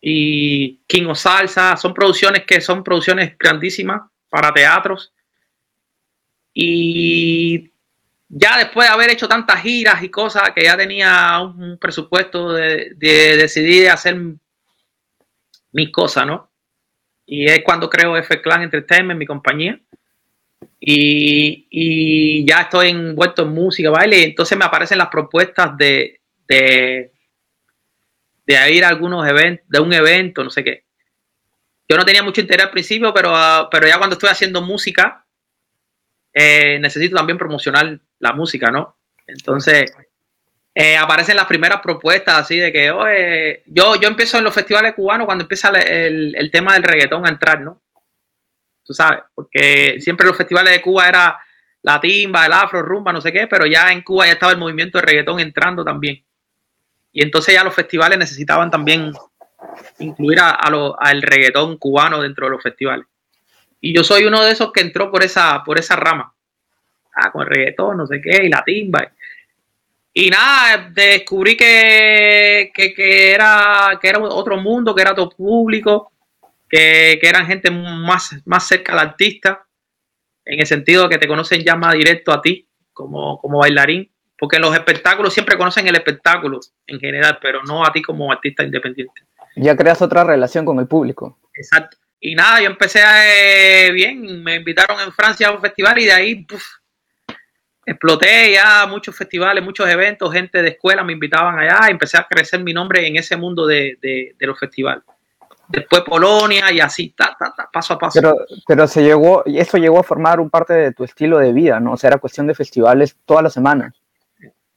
y 0.00 0.80
King 0.86 1.06
of 1.06 1.18
Salsa. 1.18 1.76
Son 1.76 1.94
producciones 1.94 2.44
que 2.44 2.60
son 2.60 2.84
producciones 2.84 3.36
grandísimas 3.38 4.02
para 4.28 4.52
teatros. 4.52 5.12
Y 6.52 7.72
ya 8.28 8.58
después 8.58 8.88
de 8.88 8.94
haber 8.94 9.10
hecho 9.10 9.28
tantas 9.28 9.62
giras 9.62 10.02
y 10.02 10.10
cosas 10.10 10.50
que 10.54 10.64
ya 10.64 10.76
tenía 10.76 11.40
un 11.40 11.78
presupuesto 11.78 12.52
de, 12.52 12.92
de 12.96 13.36
decidir 13.36 13.88
hacer 13.88 14.18
mis 15.72 15.90
cosas, 15.90 16.26
¿no? 16.26 16.50
Y 17.24 17.46
es 17.46 17.62
cuando 17.64 17.88
creo 17.88 18.16
F 18.16 18.40
Clan 18.40 18.62
Entertainment, 18.62 19.18
mi 19.18 19.26
compañía. 19.26 19.80
Y, 20.80 22.46
ya 22.46 22.62
estoy 22.62 22.90
envuelto 22.90 23.42
en 23.42 23.48
música, 23.48 23.90
baile, 23.90 24.18
y 24.18 24.24
entonces 24.24 24.56
me 24.56 24.64
aparecen 24.64 24.98
las 24.98 25.08
propuestas 25.08 25.76
de, 25.76 26.20
de, 26.46 27.12
ir 28.72 28.84
a 28.84 28.88
algunos 28.88 29.26
eventos, 29.28 29.66
de 29.68 29.80
un 29.80 29.92
evento, 29.92 30.44
no 30.44 30.50
sé 30.50 30.64
qué. 30.64 30.84
Yo 31.88 31.96
no 31.96 32.04
tenía 32.04 32.22
mucho 32.22 32.40
interés 32.40 32.66
al 32.66 32.70
principio, 32.70 33.12
pero, 33.12 33.32
pero 33.70 33.86
ya 33.86 33.98
cuando 33.98 34.14
estoy 34.14 34.28
haciendo 34.28 34.60
música, 34.60 35.26
eh, 36.32 36.78
necesito 36.80 37.16
también 37.16 37.38
promocionar 37.38 37.98
la 38.18 38.32
música, 38.32 38.70
¿no? 38.70 38.98
Entonces, 39.26 39.92
eh, 40.74 40.96
aparecen 40.96 41.36
las 41.36 41.46
primeras 41.46 41.80
propuestas 41.80 42.38
así 42.38 42.56
de 42.56 42.70
que, 42.70 42.90
oye, 42.90 43.64
yo, 43.66 43.96
yo 43.96 44.08
empiezo 44.08 44.38
en 44.38 44.44
los 44.44 44.54
festivales 44.54 44.94
cubanos 44.94 45.26
cuando 45.26 45.42
empieza 45.42 45.70
el, 45.70 46.36
el, 46.36 46.50
tema 46.50 46.74
del 46.74 46.84
reggaetón 46.84 47.26
a 47.26 47.30
entrar, 47.30 47.60
¿no? 47.60 47.82
Tú 48.88 48.94
sabes, 48.94 49.20
porque 49.34 50.00
siempre 50.00 50.26
los 50.26 50.34
festivales 50.34 50.72
de 50.72 50.80
Cuba 50.80 51.06
era 51.06 51.38
la 51.82 52.00
timba, 52.00 52.46
el 52.46 52.54
afro, 52.54 52.80
rumba, 52.80 53.12
no 53.12 53.20
sé 53.20 53.30
qué, 53.30 53.46
pero 53.46 53.66
ya 53.66 53.92
en 53.92 54.00
Cuba 54.00 54.24
ya 54.24 54.32
estaba 54.32 54.52
el 54.52 54.56
movimiento 54.56 54.96
de 54.96 55.04
reggaetón 55.04 55.40
entrando 55.40 55.84
también. 55.84 56.24
Y 57.12 57.22
entonces 57.22 57.54
ya 57.54 57.62
los 57.62 57.74
festivales 57.74 58.18
necesitaban 58.18 58.70
también 58.70 59.12
incluir 59.98 60.40
a, 60.40 60.52
al 60.52 61.20
reggaetón 61.20 61.76
cubano 61.76 62.22
dentro 62.22 62.46
de 62.46 62.52
los 62.52 62.62
festivales. 62.62 63.06
Y 63.78 63.94
yo 63.94 64.02
soy 64.02 64.24
uno 64.24 64.42
de 64.42 64.52
esos 64.52 64.72
que 64.72 64.80
entró 64.80 65.10
por 65.10 65.22
esa, 65.22 65.62
por 65.62 65.78
esa 65.78 65.94
rama. 65.94 66.32
Ah, 67.14 67.30
con 67.30 67.42
el 67.42 67.48
reggaetón, 67.48 67.98
no 67.98 68.06
sé 68.06 68.22
qué, 68.22 68.42
y 68.42 68.48
la 68.48 68.64
timba. 68.64 69.06
Y 70.14 70.30
nada, 70.30 70.88
descubrí 70.94 71.58
que, 71.58 72.72
que, 72.74 73.32
era, 73.32 73.98
que 74.00 74.08
era 74.08 74.18
otro 74.18 74.56
mundo, 74.56 74.94
que 74.94 75.02
era 75.02 75.12
otro 75.12 75.28
público, 75.28 76.10
que, 76.68 77.18
eran 77.22 77.46
gente 77.46 77.70
más, 77.70 78.36
más 78.44 78.66
cerca 78.66 78.92
al 78.92 79.00
artista, 79.00 79.66
en 80.44 80.60
el 80.60 80.66
sentido 80.66 81.04
de 81.04 81.08
que 81.10 81.18
te 81.18 81.28
conocen 81.28 81.62
ya 81.62 81.76
más 81.76 81.94
directo 81.94 82.32
a 82.32 82.40
ti 82.40 82.66
como, 82.92 83.38
como 83.38 83.58
bailarín, 83.58 84.10
porque 84.38 84.58
los 84.58 84.74
espectáculos 84.74 85.34
siempre 85.34 85.58
conocen 85.58 85.86
el 85.88 85.96
espectáculo 85.96 86.60
en 86.86 87.00
general, 87.00 87.38
pero 87.42 87.62
no 87.64 87.84
a 87.84 87.92
ti 87.92 88.00
como 88.02 88.30
artista 88.30 88.62
independiente. 88.62 89.22
Ya 89.56 89.76
creas 89.76 90.00
otra 90.00 90.24
relación 90.24 90.64
con 90.64 90.78
el 90.78 90.86
público. 90.86 91.38
Exacto. 91.54 91.96
Y 92.20 92.34
nada, 92.34 92.60
yo 92.60 92.66
empecé 92.66 93.02
a, 93.02 93.86
eh, 93.86 93.92
bien, 93.92 94.42
me 94.42 94.56
invitaron 94.56 94.98
en 95.00 95.12
Francia 95.12 95.48
a 95.48 95.52
un 95.52 95.60
festival 95.60 95.98
y 95.98 96.04
de 96.04 96.12
ahí 96.12 96.46
exploté 97.86 98.52
ya 98.52 98.86
muchos 98.86 99.16
festivales, 99.16 99.64
muchos 99.64 99.88
eventos, 99.88 100.32
gente 100.32 100.60
de 100.60 100.70
escuela 100.70 101.04
me 101.04 101.14
invitaban 101.14 101.58
allá, 101.58 101.88
y 101.88 101.92
empecé 101.92 102.18
a 102.18 102.26
crecer 102.28 102.62
mi 102.62 102.74
nombre 102.74 103.06
en 103.06 103.16
ese 103.16 103.36
mundo 103.36 103.66
de, 103.66 104.34
los 104.38 104.58
festivales. 104.58 105.04
Después 105.68 106.02
Polonia 106.02 106.72
y 106.72 106.80
así, 106.80 107.10
ta, 107.10 107.36
paso 107.70 107.94
a 107.94 107.98
paso. 107.98 108.20
Pero, 108.20 108.36
pero 108.66 108.86
se 108.86 109.02
llegó, 109.02 109.42
y 109.44 109.58
eso 109.58 109.76
llegó 109.76 110.00
a 110.00 110.02
formar 110.02 110.40
un 110.40 110.48
parte 110.48 110.72
de 110.72 110.92
tu 110.92 111.04
estilo 111.04 111.38
de 111.38 111.52
vida, 111.52 111.78
¿no? 111.78 111.92
O 111.92 111.96
sea, 111.96 112.08
era 112.08 112.18
cuestión 112.18 112.46
de 112.46 112.54
festivales 112.54 113.16
todas 113.26 113.42
las 113.42 113.52
semanas. 113.52 113.94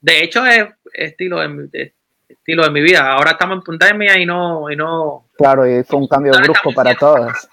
De 0.00 0.22
hecho, 0.22 0.44
es 0.44 0.68
estilo 0.92 1.40
de, 1.40 1.94
estilo 2.28 2.64
de 2.64 2.70
mi 2.70 2.82
vida. 2.82 3.12
Ahora 3.12 3.32
estamos 3.32 3.56
en 3.56 3.62
pandemia 3.62 4.18
y 4.18 4.26
no, 4.26 4.70
y 4.70 4.76
no. 4.76 5.28
Claro, 5.36 5.66
y 5.66 5.82
fue 5.84 5.98
un 5.98 6.08
cambio 6.08 6.32
brusco 6.32 6.72
para 6.74 6.94
todas. 6.94 7.48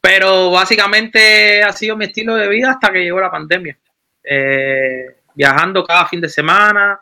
Pero 0.00 0.50
básicamente 0.50 1.62
ha 1.62 1.72
sido 1.72 1.96
mi 1.96 2.06
estilo 2.06 2.34
de 2.34 2.48
vida 2.48 2.70
hasta 2.70 2.90
que 2.90 3.02
llegó 3.02 3.20
la 3.20 3.30
pandemia. 3.30 3.78
Eh, 4.22 5.06
viajando 5.34 5.84
cada 5.84 6.06
fin 6.06 6.20
de 6.20 6.28
semana 6.28 7.00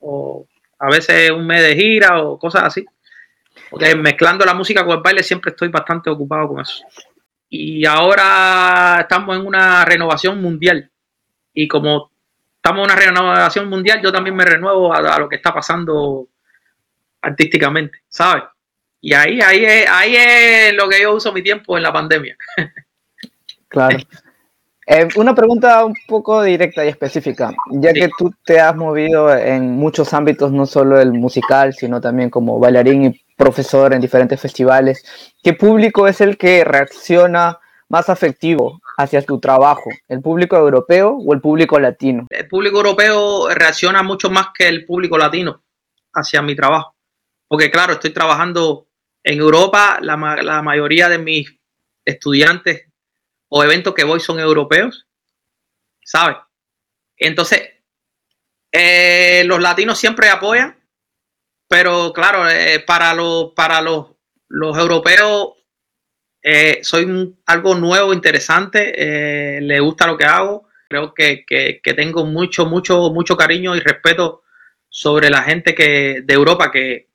o 0.00 0.46
a 0.78 0.88
veces 0.88 1.30
un 1.30 1.46
mes 1.46 1.62
de 1.62 1.74
gira 1.74 2.22
o 2.22 2.38
cosas 2.38 2.64
así. 2.64 2.84
Porque 3.70 3.94
mezclando 3.94 4.44
la 4.44 4.54
música 4.54 4.84
con 4.84 4.96
el 4.96 5.02
baile 5.02 5.22
siempre 5.22 5.50
estoy 5.50 5.68
bastante 5.68 6.10
ocupado 6.10 6.48
con 6.48 6.60
eso. 6.60 6.84
Y 7.48 7.86
ahora 7.86 8.98
estamos 9.00 9.36
en 9.36 9.46
una 9.46 9.84
renovación 9.84 10.42
mundial. 10.42 10.90
Y 11.54 11.68
como 11.68 12.10
estamos 12.56 12.80
en 12.80 12.84
una 12.84 12.96
renovación 12.96 13.68
mundial, 13.68 14.00
yo 14.02 14.12
también 14.12 14.36
me 14.36 14.44
renuevo 14.44 14.92
a, 14.92 15.18
lo 15.18 15.28
que 15.28 15.36
está 15.36 15.54
pasando 15.54 16.28
artísticamente, 17.22 18.02
¿sabes? 18.08 18.44
Y 19.00 19.14
ahí, 19.14 19.40
ahí, 19.40 19.64
ahí 19.64 20.16
es 20.16 20.74
lo 20.74 20.88
que 20.88 21.00
yo 21.00 21.14
uso 21.14 21.32
mi 21.32 21.42
tiempo 21.42 21.76
en 21.76 21.82
la 21.82 21.92
pandemia. 21.92 22.36
Claro. 23.72 23.98
Eh, 24.84 25.06
una 25.14 25.32
pregunta 25.32 25.84
un 25.84 25.94
poco 26.08 26.42
directa 26.42 26.84
y 26.84 26.88
específica, 26.88 27.52
ya 27.70 27.92
que 27.92 28.10
tú 28.18 28.34
te 28.44 28.58
has 28.58 28.74
movido 28.74 29.32
en 29.32 29.76
muchos 29.76 30.12
ámbitos, 30.12 30.50
no 30.50 30.66
solo 30.66 31.00
el 31.00 31.12
musical, 31.12 31.72
sino 31.72 32.00
también 32.00 32.28
como 32.28 32.58
bailarín 32.58 33.04
y 33.04 33.20
profesor 33.40 33.94
en 33.94 34.02
diferentes 34.02 34.38
festivales, 34.38 35.02
¿qué 35.42 35.54
público 35.54 36.06
es 36.06 36.20
el 36.20 36.36
que 36.36 36.62
reacciona 36.62 37.58
más 37.88 38.10
afectivo 38.10 38.82
hacia 38.98 39.22
tu 39.22 39.40
trabajo? 39.40 39.88
¿El 40.08 40.20
público 40.20 40.58
europeo 40.58 41.16
o 41.16 41.32
el 41.32 41.40
público 41.40 41.80
latino? 41.80 42.26
El 42.28 42.46
público 42.46 42.76
europeo 42.76 43.48
reacciona 43.48 44.02
mucho 44.02 44.28
más 44.28 44.48
que 44.54 44.68
el 44.68 44.84
público 44.84 45.16
latino 45.16 45.62
hacia 46.12 46.42
mi 46.42 46.54
trabajo, 46.54 46.94
porque 47.48 47.70
claro, 47.70 47.94
estoy 47.94 48.10
trabajando 48.10 48.88
en 49.24 49.38
Europa, 49.38 50.00
la, 50.02 50.16
la 50.42 50.60
mayoría 50.60 51.08
de 51.08 51.18
mis 51.18 51.50
estudiantes 52.04 52.88
o 53.48 53.64
eventos 53.64 53.94
que 53.94 54.04
voy 54.04 54.20
son 54.20 54.38
europeos, 54.38 55.06
¿sabes? 56.04 56.36
Entonces, 57.16 57.70
eh, 58.70 59.44
los 59.46 59.60
latinos 59.62 59.98
siempre 59.98 60.28
apoyan, 60.28 60.79
pero 61.70 62.12
claro, 62.12 62.48
eh, 62.50 62.82
para, 62.84 63.14
los, 63.14 63.52
para 63.54 63.80
los, 63.80 64.08
los 64.48 64.76
europeos 64.76 65.50
eh, 66.42 66.80
soy 66.82 67.36
algo 67.46 67.76
nuevo, 67.76 68.12
interesante, 68.12 69.60
le 69.60 69.78
gusta 69.78 70.08
lo 70.08 70.18
que 70.18 70.24
hago, 70.24 70.68
creo 70.88 71.14
que, 71.14 71.44
que, 71.46 71.94
tengo 71.94 72.26
mucho, 72.26 72.66
mucho, 72.66 73.10
mucho 73.10 73.36
cariño 73.36 73.76
y 73.76 73.80
respeto 73.80 74.42
sobre 74.88 75.30
la 75.30 75.42
gente 75.42 75.72
que, 75.72 76.22
de 76.24 76.34
Europa, 76.34 76.72
que 76.72 77.08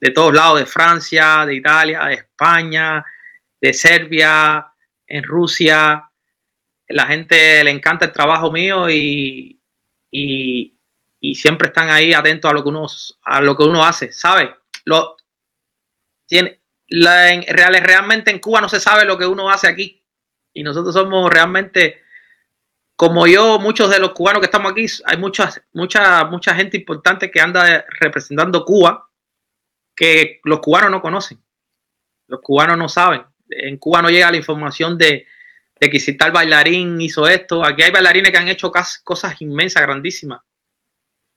de 0.00 0.10
todos 0.10 0.34
lados, 0.34 0.58
de 0.58 0.66
Francia, 0.66 1.46
de 1.46 1.54
Italia, 1.54 2.06
de 2.06 2.14
España, 2.14 3.04
de 3.60 3.72
Serbia, 3.72 4.66
en 5.06 5.22
Rusia, 5.22 6.10
la 6.88 7.06
gente 7.06 7.62
le 7.62 7.70
encanta 7.70 8.06
el 8.06 8.12
trabajo 8.12 8.50
mío 8.50 8.90
y, 8.90 9.60
y, 10.10 10.75
siempre 11.20 11.68
están 11.68 11.90
ahí 11.90 12.12
atentos 12.12 12.50
a 12.50 12.54
lo 12.54 12.62
que 12.62 12.68
uno, 12.68 12.86
a 13.22 13.40
lo 13.40 13.56
que 13.56 13.64
uno 13.64 13.84
hace, 13.84 14.12
¿sabes? 14.12 14.50
Lo, 14.84 15.16
tiene, 16.26 16.60
la, 16.88 17.32
en, 17.32 17.42
realmente 17.46 18.30
en 18.30 18.38
Cuba 18.38 18.60
no 18.60 18.68
se 18.68 18.80
sabe 18.80 19.04
lo 19.04 19.18
que 19.18 19.26
uno 19.26 19.50
hace 19.50 19.68
aquí 19.68 20.04
y 20.52 20.62
nosotros 20.62 20.94
somos 20.94 21.30
realmente 21.30 22.02
como 22.96 23.26
yo, 23.26 23.58
muchos 23.58 23.90
de 23.90 23.98
los 23.98 24.12
cubanos 24.12 24.40
que 24.40 24.46
estamos 24.46 24.72
aquí, 24.72 24.86
hay 25.04 25.18
muchas, 25.18 25.60
mucha, 25.72 26.24
mucha 26.24 26.54
gente 26.54 26.78
importante 26.78 27.30
que 27.30 27.40
anda 27.40 27.84
representando 28.00 28.64
Cuba 28.64 29.10
que 29.94 30.40
los 30.44 30.60
cubanos 30.60 30.90
no 30.90 31.02
conocen. 31.02 31.42
Los 32.26 32.40
cubanos 32.40 32.78
no 32.78 32.88
saben 32.88 33.24
en 33.50 33.78
Cuba 33.78 34.02
no 34.02 34.10
llega 34.10 34.30
la 34.30 34.36
información 34.36 34.98
de, 34.98 35.26
que 35.78 36.00
si 36.00 36.16
tal 36.16 36.32
bailarín 36.32 37.00
hizo 37.00 37.28
esto. 37.28 37.64
Aquí 37.64 37.82
hay 37.82 37.90
bailarines 37.90 38.30
que 38.30 38.38
han 38.38 38.48
hecho 38.48 38.72
cosas 39.04 39.40
inmensas, 39.40 39.82
grandísimas. 39.82 40.40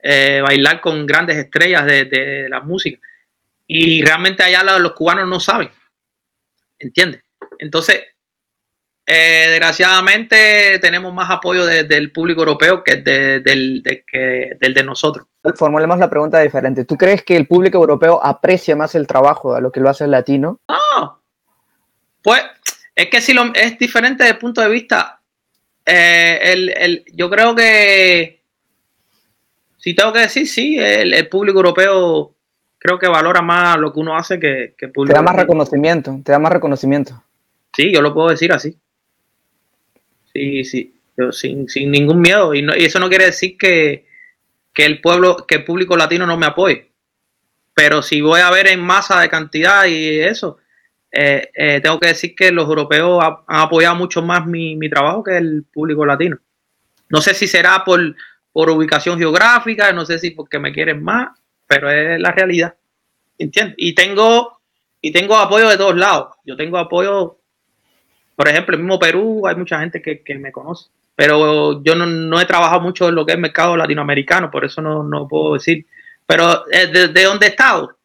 Eh, 0.02 0.42
bailar 0.42 0.80
con 0.80 1.06
grandes 1.06 1.38
estrellas 1.38 1.86
de, 1.86 2.48
la 2.50 2.62
música. 2.62 3.00
Y 3.68 4.02
realmente 4.04 4.44
allá 4.44 4.64
los 4.80 4.94
cubanos 4.94 5.28
no 5.28 5.40
saben. 5.40 5.70
¿Entiendes? 6.80 7.22
Entonces, 7.60 8.02
eh, 9.06 9.48
desgraciadamente 9.50 10.80
tenemos 10.80 11.14
más 11.14 11.30
apoyo 11.30 11.66
del 11.66 12.12
público 12.12 12.42
europeo 12.42 12.84
que, 12.84 12.98
del, 12.98 13.84
que 13.84 14.52
del 14.60 14.74
de 14.74 14.84
nosotros. 14.84 15.26
Formulemos 15.56 15.98
la 15.98 16.10
pregunta 16.10 16.40
diferente. 16.40 16.86
¿Tú 16.86 16.96
crees 16.96 17.24
que 17.24 17.36
el 17.36 17.48
público 17.48 17.80
europeo 17.80 18.24
aprecia 18.24 18.76
más 18.76 18.96
el 18.96 19.08
trabajo 19.08 19.56
a 19.56 19.62
lo 19.62 19.72
que 19.72 19.80
lo 19.80 19.90
hace 19.90 20.04
el 20.04 20.12
latino? 20.12 20.60
No, 20.70 21.24
pues 22.22 22.44
Es 22.96 23.10
que 23.10 23.22
si 23.22 23.34
lo, 23.34 23.52
es 23.54 23.80
diferente 23.80 24.24
desde 24.24 24.36
el 24.36 24.40
punto 24.40 24.62
de 24.62 24.70
vista. 24.70 25.22
Eh, 25.86 26.40
el, 26.44 26.70
el, 26.70 27.06
yo 27.14 27.30
creo 27.30 27.56
que. 27.56 28.39
Si 29.80 29.94
tengo 29.96 30.14
que 30.14 30.20
decir, 30.20 30.48
sí, 30.48 30.78
el, 30.78 31.14
el, 31.14 31.28
público 31.28 31.60
europeo 31.60 32.36
creo 32.78 33.00
que 33.00 33.08
valora 33.08 33.42
más 33.42 33.78
lo 33.80 33.94
que 33.94 34.00
uno 34.00 34.18
hace 34.18 34.40
que, 34.40 34.76
que 34.78 34.88
el 34.88 34.92
público. 34.92 35.14
Te 35.14 35.20
da 35.20 35.24
más 35.24 35.36
reconocimiento, 35.36 36.20
te 36.24 36.32
da 36.32 36.40
más 36.40 36.52
reconocimiento. 36.52 37.24
Sí, 37.74 37.92
yo 37.92 38.02
lo 38.02 38.14
puedo 38.14 38.30
decir 38.30 38.52
así. 38.52 38.78
Sí, 40.34 40.64
sí, 40.66 40.96
yo, 41.18 41.32
sin, 41.32 41.68
sin 41.70 41.92
ningún 41.92 42.20
miedo. 42.20 42.54
Y, 42.54 42.62
no, 42.62 42.76
y 42.76 42.86
eso 42.86 43.00
no 43.00 43.10
quiere 43.10 43.26
decir 43.26 43.58
que, 43.58 44.06
que 44.74 44.86
el 44.86 45.02
pueblo, 45.02 45.46
que 45.48 45.56
el 45.56 45.66
público 45.66 45.96
latino 45.96 46.26
no 46.26 46.38
me 46.38 46.46
apoye. 46.46 46.92
Pero 47.74 48.02
si 48.02 48.20
voy 48.20 48.42
a 48.42 48.52
ver 48.52 48.68
en 48.68 48.82
masa 48.82 49.22
de 49.22 49.30
cantidad 49.30 49.86
y 49.86 50.20
eso, 50.20 50.58
eh, 51.12 51.50
eh, 51.56 51.80
tengo 51.82 52.00
que 52.00 52.10
decir 52.10 52.36
que 52.36 52.52
los 52.52 52.68
europeos 52.68 53.24
han 53.24 53.60
apoyado 53.60 53.96
mucho 53.96 54.22
más 54.22 54.46
mi, 54.46 54.76
mi, 54.76 54.90
trabajo 54.90 55.24
que 55.24 55.38
el 55.38 55.64
público 55.64 56.06
latino. 56.06 56.38
No 57.10 57.22
sé 57.22 57.34
si 57.34 57.48
será 57.48 57.84
por, 57.84 58.16
por 58.52 58.70
ubicación 58.70 59.18
geográfica, 59.18 59.92
no 59.94 60.06
sé 60.06 60.20
si 60.20 60.32
porque 60.32 60.60
me 60.60 60.74
quieren 60.74 61.04
más, 61.04 61.30
pero 61.68 61.90
es 61.90 62.20
la 62.20 62.32
realidad. 62.32 62.76
¿Entiendes? 63.38 63.76
Y 63.78 63.94
tengo, 63.94 64.60
y 65.02 65.12
tengo 65.12 65.38
apoyo 65.38 65.70
de 65.70 65.78
todos 65.78 65.96
lados. 65.96 66.36
Yo 66.44 66.58
tengo 66.58 66.78
apoyo, 66.78 67.38
por 68.36 68.48
ejemplo, 68.48 68.76
el 68.76 68.82
mismo 68.82 69.00
Perú, 69.00 69.48
hay 69.48 69.56
mucha 69.56 69.80
gente 69.80 70.02
que, 70.02 70.22
que 70.24 70.36
me 70.36 70.52
conoce, 70.52 70.90
pero 71.16 71.84
yo 71.84 71.96
no, 71.96 72.06
no, 72.06 72.42
he 72.42 72.46
trabajado 72.46 72.82
mucho 72.82 73.10
en 73.10 73.16
lo 73.16 73.26
que 73.26 73.34
es 73.34 73.40
mercado 73.40 73.78
latinoamericano, 73.78 74.50
por 74.50 74.66
eso 74.66 74.82
no, 74.82 75.04
no 75.04 75.28
puedo 75.28 75.54
decir. 75.54 75.86
Pero 76.26 76.66
desde 76.66 77.10
de 77.10 77.24
donde 77.24 77.48
he 77.48 77.50
estado, 77.50 77.98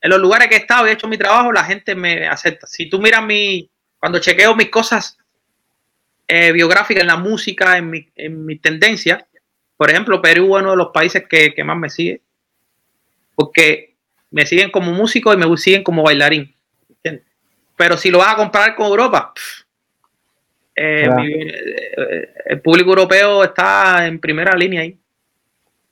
en 0.00 0.10
los 0.10 0.20
lugares 0.20 0.48
que 0.48 0.54
he 0.54 0.58
estado 0.58 0.86
y 0.86 0.90
he 0.90 0.92
hecho 0.92 1.08
mi 1.08 1.18
trabajo, 1.18 1.52
la 1.52 1.64
gente 1.64 1.94
me 1.94 2.26
acepta. 2.26 2.66
Si 2.66 2.88
tú 2.88 3.00
miras 3.00 3.24
mi, 3.24 3.68
cuando 3.98 4.18
chequeo 4.18 4.54
mis 4.56 4.70
cosas 4.70 5.18
eh, 6.26 6.52
biográficas 6.52 7.02
en 7.02 7.08
la 7.08 7.16
música, 7.16 7.76
en 7.76 7.90
mi, 7.90 8.08
en 8.14 8.46
mi 8.46 8.56
tendencia, 8.56 9.26
por 9.80 9.88
ejemplo, 9.88 10.20
Perú 10.20 10.58
es 10.58 10.62
uno 10.62 10.72
de 10.72 10.76
los 10.76 10.88
países 10.88 11.26
que, 11.26 11.54
que, 11.54 11.64
más 11.64 11.74
me 11.74 11.88
sigue, 11.88 12.20
porque 13.34 13.94
me 14.30 14.44
siguen 14.44 14.70
como 14.70 14.92
músico 14.92 15.32
y 15.32 15.38
me 15.38 15.56
siguen 15.56 15.82
como 15.82 16.02
bailarín. 16.02 16.54
¿entiendes? 16.86 17.24
Pero 17.76 17.96
si 17.96 18.10
lo 18.10 18.18
vas 18.18 18.34
a 18.34 18.36
comparar 18.36 18.74
con 18.74 18.88
Europa, 18.88 19.32
pff, 19.34 19.62
eh, 20.76 21.08
mi, 21.16 21.32
eh, 21.32 22.34
el 22.44 22.60
público 22.60 22.90
europeo 22.90 23.42
está 23.42 24.06
en 24.06 24.20
primera 24.20 24.54
línea 24.54 24.82
ahí. 24.82 24.98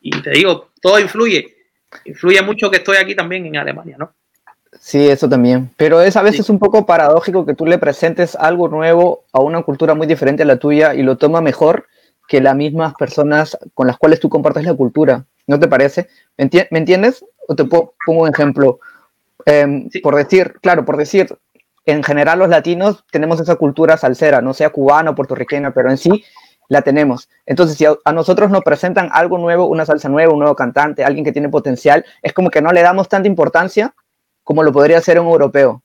Y 0.03 0.11
te 0.21 0.33
digo, 0.33 0.69
todo 0.83 1.01
influye 1.01 1.57
influye 2.05 2.43
mucho 2.43 2.71
que 2.71 2.77
estoy 2.77 2.99
aquí 2.99 3.15
también 3.15 3.47
en 3.47 3.57
Alemania, 3.57 3.97
¿no? 3.99 4.13
Sí, 4.79 5.09
eso 5.09 5.31
también. 5.31 5.71
Pero 5.79 6.03
es 6.03 6.15
a 6.15 6.23
veces 6.23 6.45
sí. 6.45 6.53
un 6.53 6.59
poco 6.59 6.85
paradójico 6.85 7.47
que 7.47 7.55
tú 7.55 7.65
le 7.65 7.79
presentes 7.79 8.37
algo 8.37 8.69
nuevo 8.69 9.25
a 9.33 9.41
una 9.41 9.63
cultura 9.63 9.95
muy 9.95 10.07
diferente 10.07 10.43
a 10.43 10.47
la 10.47 10.59
tuya 10.59 10.95
y 10.95 11.03
lo 11.03 11.17
toma 11.17 11.41
mejor 11.41 11.87
que 12.29 12.41
las 12.41 12.55
mismas 12.55 12.95
personas 12.95 13.59
con 13.75 13.87
las 13.87 13.97
cuales 13.97 14.21
tú 14.21 14.29
compartes 14.29 14.65
la 14.65 14.75
cultura. 14.75 15.25
¿No 15.47 15.59
te 15.59 15.67
parece? 15.67 16.09
¿Me, 16.37 16.45
enti 16.45 16.61
¿me 16.71 16.79
entiendes? 16.79 17.25
O 17.49 17.57
te 17.57 17.65
pongo 17.65 17.95
un 18.07 18.29
ejemplo. 18.29 18.79
Eh, 19.47 19.89
sí. 19.91 20.01
Por 20.01 20.15
decir, 20.15 20.55
claro, 20.61 20.85
por 20.85 20.99
decir, 20.99 21.37
en 21.87 22.05
general 22.05 22.39
los 22.39 22.51
latinos 22.51 23.05
tenemos 23.11 23.41
esa 23.41 23.57
cultura 23.57 23.97
salsera, 23.97 24.43
no 24.43 24.53
sea 24.53 24.71
cubana 24.71 25.11
o 25.11 25.15
puertorriqueña, 25.15 25.73
pero 25.73 25.91
en 25.91 25.97
sí 25.97 26.23
la 26.69 26.83
tenemos. 26.83 27.31
Entonces, 27.47 27.79
si 27.79 27.87
a, 27.87 27.97
a, 28.05 28.13
nosotros 28.13 28.51
nos 28.51 28.63
presentan 28.63 29.09
algo 29.11 29.39
nuevo, 29.39 29.65
una 29.65 29.87
salsa 29.87 30.11
nueva, 30.11 30.35
un 30.35 30.41
nuevo 30.41 30.55
cantante, 30.55 31.03
alguien 31.03 31.25
que 31.25 31.33
tiene 31.33 31.49
potencial, 31.49 32.05
es 32.21 32.35
como 32.35 32.51
que 32.51 32.61
no 32.61 32.73
le 32.73 32.83
damos 32.83 33.09
tanta 33.09 33.27
importancia 33.27 33.95
como 34.45 34.63
lo 34.63 34.71
podría 34.71 34.99
hacer 34.99 35.19
un 35.19 35.29
europeo. 35.29 35.83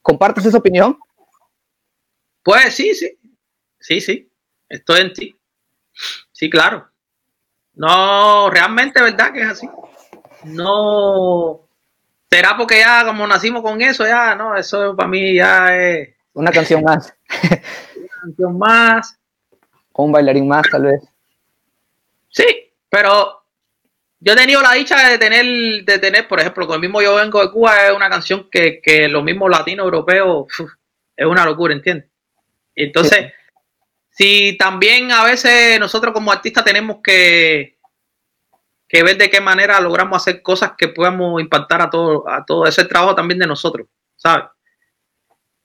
¿Compartes 0.00 0.46
esa 0.46 0.56
opinión? 0.56 0.98
Pues 2.42 2.74
sí, 2.74 2.94
sí. 2.94 3.18
Sí, 3.78 4.00
sí. 4.00 4.29
Estoy 4.70 5.00
en 5.00 5.12
ti. 5.12 5.36
Sí, 6.32 6.48
claro. 6.48 6.88
No, 7.74 8.48
realmente, 8.48 9.02
¿verdad 9.02 9.32
que 9.32 9.42
es 9.42 9.48
así? 9.48 9.68
No. 10.44 11.68
¿Será 12.30 12.56
porque 12.56 12.78
ya 12.78 13.04
como 13.04 13.26
nacimos 13.26 13.62
con 13.62 13.82
eso, 13.82 14.06
ya, 14.06 14.34
no? 14.36 14.56
Eso 14.56 14.96
para 14.96 15.08
mí 15.08 15.34
ya 15.34 15.76
es... 15.76 16.10
Una 16.32 16.52
canción 16.52 16.82
más. 16.84 17.12
Una 17.96 18.08
canción 18.22 18.58
más 18.58 19.18
o 19.92 20.04
un 20.04 20.12
bailarín 20.12 20.46
más, 20.48 20.62
tal 20.70 20.84
vez. 20.84 21.02
Sí, 22.28 22.44
pero 22.88 23.42
yo 24.20 24.32
he 24.32 24.36
tenido 24.36 24.62
la 24.62 24.72
dicha 24.72 25.08
de 25.08 25.18
tener, 25.18 25.84
de 25.84 25.98
tener, 25.98 26.28
por 26.28 26.40
ejemplo, 26.40 26.66
con 26.66 26.76
el 26.76 26.80
mismo 26.80 27.02
Yo 27.02 27.16
Vengo 27.16 27.42
de 27.42 27.50
Cuba 27.50 27.86
es 27.86 27.92
una 27.92 28.08
canción 28.08 28.48
que, 28.50 28.80
que 28.80 29.08
los 29.08 29.24
mismos 29.24 29.50
latinos 29.50 29.84
europeos 29.84 30.46
es 31.16 31.26
una 31.26 31.44
locura, 31.44 31.74
¿entiendes? 31.74 32.08
Entonces, 32.74 33.18
sí. 33.18 33.39
Si 34.10 34.56
también 34.58 35.12
a 35.12 35.24
veces 35.24 35.78
nosotros 35.80 36.12
como 36.12 36.32
artistas 36.32 36.64
tenemos 36.64 36.98
que, 37.02 37.78
que 38.88 39.02
ver 39.02 39.16
de 39.16 39.30
qué 39.30 39.40
manera 39.40 39.80
logramos 39.80 40.16
hacer 40.20 40.42
cosas 40.42 40.72
que 40.76 40.88
podamos 40.88 41.40
impactar 41.40 41.80
a 41.80 41.90
todo, 41.90 42.28
a 42.28 42.44
todo 42.44 42.66
ese 42.66 42.84
trabajo 42.84 43.14
también 43.14 43.38
de 43.38 43.46
nosotros, 43.46 43.86
¿sabes? 44.16 44.46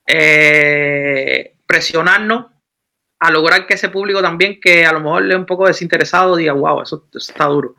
Eh, 0.08 1.58
presionarnos 1.65 2.45
a 3.19 3.31
lograr 3.31 3.65
que 3.65 3.73
ese 3.73 3.89
público 3.89 4.21
también, 4.21 4.60
que 4.62 4.86
a 4.86 4.93
lo 4.93 4.99
mejor 4.99 5.29
es 5.29 5.36
un 5.36 5.45
poco 5.45 5.65
desinteresado, 5.65 6.36
diga, 6.36 6.53
wow, 6.53 6.84
eso, 6.84 7.08
eso 7.13 7.31
está 7.31 7.45
duro. 7.45 7.75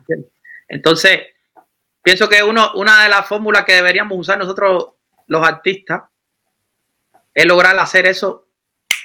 Entonces, 0.67 1.21
pienso 2.01 2.27
que 2.27 2.43
uno, 2.43 2.71
una 2.75 3.03
de 3.03 3.09
las 3.09 3.25
fórmulas 3.25 3.63
que 3.63 3.75
deberíamos 3.75 4.17
usar 4.17 4.37
nosotros, 4.37 4.89
los 5.27 5.47
artistas, 5.47 6.03
es 7.33 7.45
lograr 7.45 7.77
hacer 7.79 8.05
eso, 8.07 8.47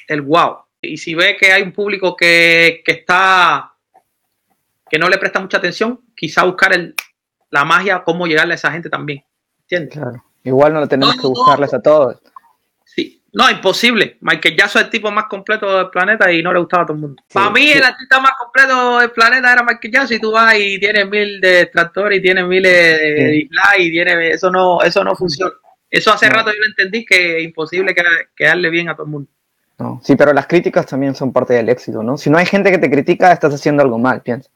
el 0.09 0.22
wow. 0.22 0.64
Y 0.83 0.97
si 0.97 1.14
ve 1.14 1.37
que 1.38 1.53
hay 1.53 1.62
un 1.62 1.73
público 1.73 2.16
que, 2.16 2.83
que 2.85 2.92
está, 2.92 3.73
que 4.90 4.99
no 4.99 5.09
le 5.09 5.18
presta 5.18 5.38
mucha 5.38 5.59
atención, 5.59 6.01
quizá 6.16 6.42
buscar 6.45 6.75
el, 6.75 6.95
la 7.51 7.64
magia, 7.64 8.03
cómo 8.05 8.27
llegarle 8.27 8.55
a 8.55 8.57
esa 8.57 8.73
gente 8.73 8.90
también. 8.90 9.25
¿Entiendes? 9.61 9.95
Claro. 9.95 10.25
Igual 10.42 10.75
no 10.75 10.88
tenemos 10.88 11.16
no, 11.16 11.23
que 11.23 11.29
buscarles 11.29 11.73
no. 11.73 11.79
a 11.79 11.83
todos. 11.83 12.16
Sí, 12.85 13.23
no, 13.33 13.49
imposible. 13.49 14.18
Michael 14.21 14.57
Jackson 14.57 14.81
es 14.81 14.87
el 14.87 14.90
tipo 14.90 15.11
más 15.12 15.27
completo 15.27 15.77
del 15.77 15.90
planeta 15.90 16.33
y 16.33 16.42
no 16.42 16.53
le 16.53 16.59
gustaba 16.59 16.83
a 16.83 16.87
todo 16.87 16.97
el 16.97 17.01
mundo. 17.01 17.23
Sí, 17.29 17.35
Para 17.35 17.51
mí, 17.51 17.71
el 17.71 17.85
artista 17.85 18.18
más 18.21 18.33
completo 18.38 18.99
del 18.99 19.12
planeta 19.12 19.53
era 19.53 19.62
Michael 19.62 19.92
Jackson. 19.92 20.16
Y 20.16 20.21
tú 20.21 20.33
vas 20.33 20.55
y 20.59 20.81
tienes 20.81 21.09
mil 21.09 21.40
de 21.40 21.66
tractores 21.66 22.18
y 22.18 22.23
tienes 22.23 22.45
miles 22.45 22.73
de 22.73 23.31
dislikes 23.31 23.79
y 23.79 23.90
tienes, 23.92 24.35
eso 24.35 24.51
no, 24.51 24.83
eso 24.83 25.05
no 25.05 25.14
funciona. 25.14 25.53
Eso 25.88 26.12
hace 26.12 26.29
no. 26.29 26.35
rato 26.35 26.51
yo 26.51 26.59
lo 26.59 26.66
entendí 26.66 27.05
que 27.05 27.38
es 27.38 27.45
imposible 27.45 27.95
quedarle 28.35 28.71
bien 28.71 28.88
a 28.88 28.95
todo 28.95 29.05
el 29.05 29.12
mundo. 29.12 29.31
No, 29.83 30.01
sí, 30.03 30.14
pero 30.16 30.33
las 30.33 30.47
críticas 30.47 30.87
también 30.87 31.14
son 31.14 31.33
parte 31.33 31.55
del 31.55 31.68
éxito, 31.68 32.03
¿no? 32.03 32.16
Si 32.16 32.31
no 32.31 32.38
hay 32.38 32.47
gente 32.47 32.71
que 32.71 32.79
te 32.79 32.90
critica, 32.90 33.33
estás 33.33 33.53
haciendo 33.53 33.83
algo 33.83 33.99
mal, 33.99 34.23
piensa. 34.23 34.49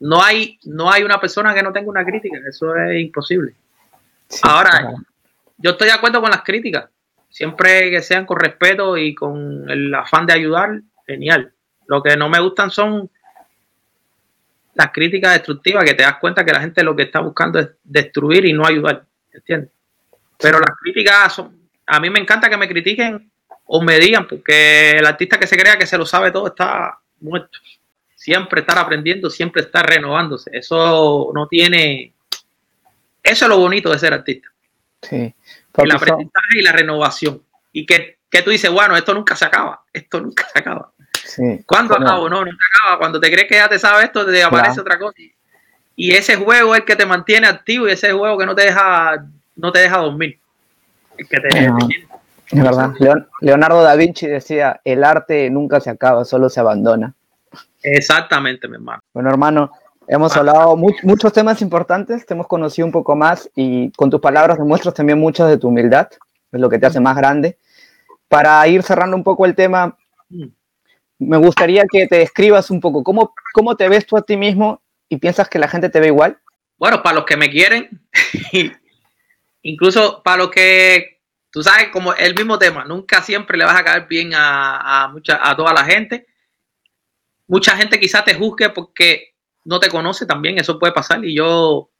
No 0.00 0.22
hay, 0.22 0.58
no 0.64 0.90
hay 0.90 1.04
una 1.04 1.20
persona 1.20 1.54
que 1.54 1.62
no 1.62 1.72
tenga 1.72 1.88
una 1.88 2.04
crítica, 2.04 2.38
eso 2.48 2.74
es 2.74 3.00
imposible. 3.00 3.54
Sí, 4.28 4.40
Ahora, 4.42 4.70
claro. 4.70 4.94
yo 5.58 5.70
estoy 5.70 5.88
de 5.88 5.94
acuerdo 5.94 6.20
con 6.20 6.30
las 6.30 6.42
críticas 6.42 6.88
siempre 7.30 7.90
que 7.90 8.02
sean 8.02 8.26
con 8.26 8.38
respeto 8.38 8.96
y 8.96 9.14
con 9.14 9.70
el 9.70 9.94
afán 9.94 10.26
de 10.26 10.34
ayudar, 10.34 10.80
genial. 11.06 11.52
Lo 11.86 12.02
que 12.02 12.16
no 12.16 12.28
me 12.28 12.40
gustan 12.40 12.70
son 12.70 13.08
las 14.74 14.90
críticas 14.90 15.34
destructivas, 15.34 15.84
que 15.84 15.94
te 15.94 16.02
das 16.02 16.18
cuenta 16.18 16.44
que 16.44 16.52
la 16.52 16.60
gente 16.60 16.82
lo 16.82 16.94
que 16.94 17.04
está 17.04 17.20
buscando 17.20 17.58
es 17.58 17.68
destruir 17.84 18.44
y 18.46 18.52
no 18.52 18.66
ayudar, 18.66 19.04
¿entiendes? 19.32 19.70
Pero 20.38 20.58
las 20.58 20.70
críticas 20.80 21.34
son, 21.34 21.56
a 21.86 22.00
mí 22.00 22.10
me 22.10 22.20
encanta 22.20 22.48
que 22.48 22.56
me 22.56 22.68
critiquen 22.68 23.29
o 23.72 23.80
me 23.80 24.00
digan, 24.00 24.26
porque 24.26 24.90
el 24.90 25.06
artista 25.06 25.38
que 25.38 25.46
se 25.46 25.56
crea 25.56 25.78
que 25.78 25.86
se 25.86 25.96
lo 25.96 26.04
sabe 26.04 26.32
todo 26.32 26.48
está 26.48 26.98
muerto. 27.20 27.56
Siempre 28.16 28.62
estar 28.62 28.76
aprendiendo, 28.76 29.30
siempre 29.30 29.62
estar 29.62 29.88
renovándose. 29.88 30.50
Eso 30.52 31.30
no 31.32 31.46
tiene... 31.46 32.12
Eso 33.22 33.44
es 33.44 33.48
lo 33.48 33.58
bonito 33.58 33.88
de 33.92 33.98
ser 34.00 34.12
artista. 34.12 34.48
Sí. 35.02 35.32
El 35.76 35.90
aprendizaje 35.92 36.58
y 36.58 36.62
la 36.62 36.72
renovación. 36.72 37.44
Y 37.70 37.86
que, 37.86 38.18
que, 38.28 38.42
tú 38.42 38.50
dices, 38.50 38.72
bueno, 38.72 38.96
esto 38.96 39.14
nunca 39.14 39.36
se 39.36 39.44
acaba. 39.44 39.84
Esto 39.92 40.20
nunca 40.20 40.48
se 40.52 40.58
acaba. 40.58 40.90
Sí, 41.24 41.62
¿Cuándo 41.64 41.94
bueno. 41.94 42.10
acabo? 42.10 42.28
No, 42.28 42.44
nunca 42.44 42.64
acaba. 42.74 42.98
Cuando 42.98 43.20
te 43.20 43.30
crees 43.30 43.46
que 43.46 43.54
ya 43.54 43.68
te 43.68 43.78
sabes 43.78 44.06
esto, 44.06 44.26
te 44.26 44.42
aparece 44.42 44.74
claro. 44.74 44.82
otra 44.82 44.98
cosa. 44.98 45.16
Y 45.94 46.10
ese 46.10 46.34
juego 46.34 46.74
es 46.74 46.80
el 46.80 46.86
que 46.86 46.96
te 46.96 47.06
mantiene 47.06 47.46
activo 47.46 47.86
y 47.86 47.92
ese 47.92 48.10
juego 48.10 48.36
que 48.36 48.46
no 48.46 48.54
te 48.56 48.64
deja, 48.64 49.24
no 49.54 49.70
te 49.70 49.78
deja 49.78 49.98
dormir. 49.98 50.40
El 51.16 51.28
que 51.28 51.38
te, 51.38 51.68
no, 51.68 51.86
te 51.86 52.09
es 52.50 52.62
verdad. 52.62 52.92
Leonardo 53.40 53.82
da 53.82 53.94
Vinci 53.94 54.26
decía, 54.26 54.80
el 54.84 55.04
arte 55.04 55.48
nunca 55.50 55.80
se 55.80 55.90
acaba, 55.90 56.24
solo 56.24 56.48
se 56.48 56.60
abandona. 56.60 57.14
Exactamente, 57.82 58.68
mi 58.68 58.74
hermano. 58.74 59.02
Bueno, 59.12 59.30
hermano, 59.30 59.70
Hemos 60.12 60.36
hablado 60.36 60.76
mu 60.76 60.90
muchos 61.04 61.32
temas 61.32 61.62
importantes, 61.62 62.26
te 62.26 62.34
hemos 62.34 62.48
conocido 62.48 62.84
un 62.84 62.90
poco 62.90 63.14
más 63.14 63.48
y 63.54 63.92
con 63.92 64.10
tus 64.10 64.20
palabras 64.20 64.58
demuestras 64.58 64.92
también 64.92 65.20
mucho 65.20 65.46
de 65.46 65.56
tu 65.56 65.68
humildad, 65.68 66.08
es 66.50 66.60
lo 66.60 66.68
que 66.68 66.80
te 66.80 66.86
hace 66.86 66.98
más 66.98 67.16
grande. 67.16 67.58
Para 68.26 68.66
ir 68.66 68.82
cerrando 68.82 69.16
un 69.16 69.22
poco 69.22 69.46
el 69.46 69.54
tema, 69.54 69.96
me 71.16 71.36
gustaría 71.36 71.84
que 71.88 72.08
te 72.08 72.16
describas 72.16 72.72
un 72.72 72.80
poco 72.80 73.04
cómo, 73.04 73.32
cómo 73.52 73.76
te 73.76 73.88
ves 73.88 74.04
tú 74.04 74.16
a 74.16 74.22
ti 74.22 74.36
mismo 74.36 74.82
y 75.08 75.18
piensas 75.18 75.48
que 75.48 75.60
la 75.60 75.68
gente 75.68 75.90
te 75.90 76.00
ve 76.00 76.08
igual. 76.08 76.38
Bueno, 76.76 77.04
para 77.04 77.14
los 77.14 77.24
que 77.24 77.36
me 77.36 77.48
quieren, 77.48 78.02
incluso 79.62 80.24
para 80.24 80.38
los 80.38 80.50
que 80.50 81.19
tú 81.50 81.62
sabes, 81.62 81.88
como 81.88 82.14
el 82.14 82.34
mismo 82.34 82.58
tema, 82.58 82.84
nunca 82.84 83.22
siempre 83.22 83.58
le 83.58 83.64
vas 83.64 83.78
a 83.78 83.84
caer 83.84 84.06
bien 84.06 84.32
a, 84.34 85.04
a, 85.04 85.08
mucha, 85.08 85.40
a 85.42 85.56
toda 85.56 85.72
la 85.72 85.84
gente. 85.84 86.26
Mucha 87.46 87.76
gente 87.76 87.98
quizás 87.98 88.24
te 88.24 88.34
juzgue 88.34 88.70
porque 88.70 89.34
no 89.64 89.80
te 89.80 89.88
conoce 89.88 90.26
también, 90.26 90.58
eso 90.58 90.78
puede 90.78 90.92
pasar 90.92 91.24
y 91.24 91.34
yo 91.34 91.90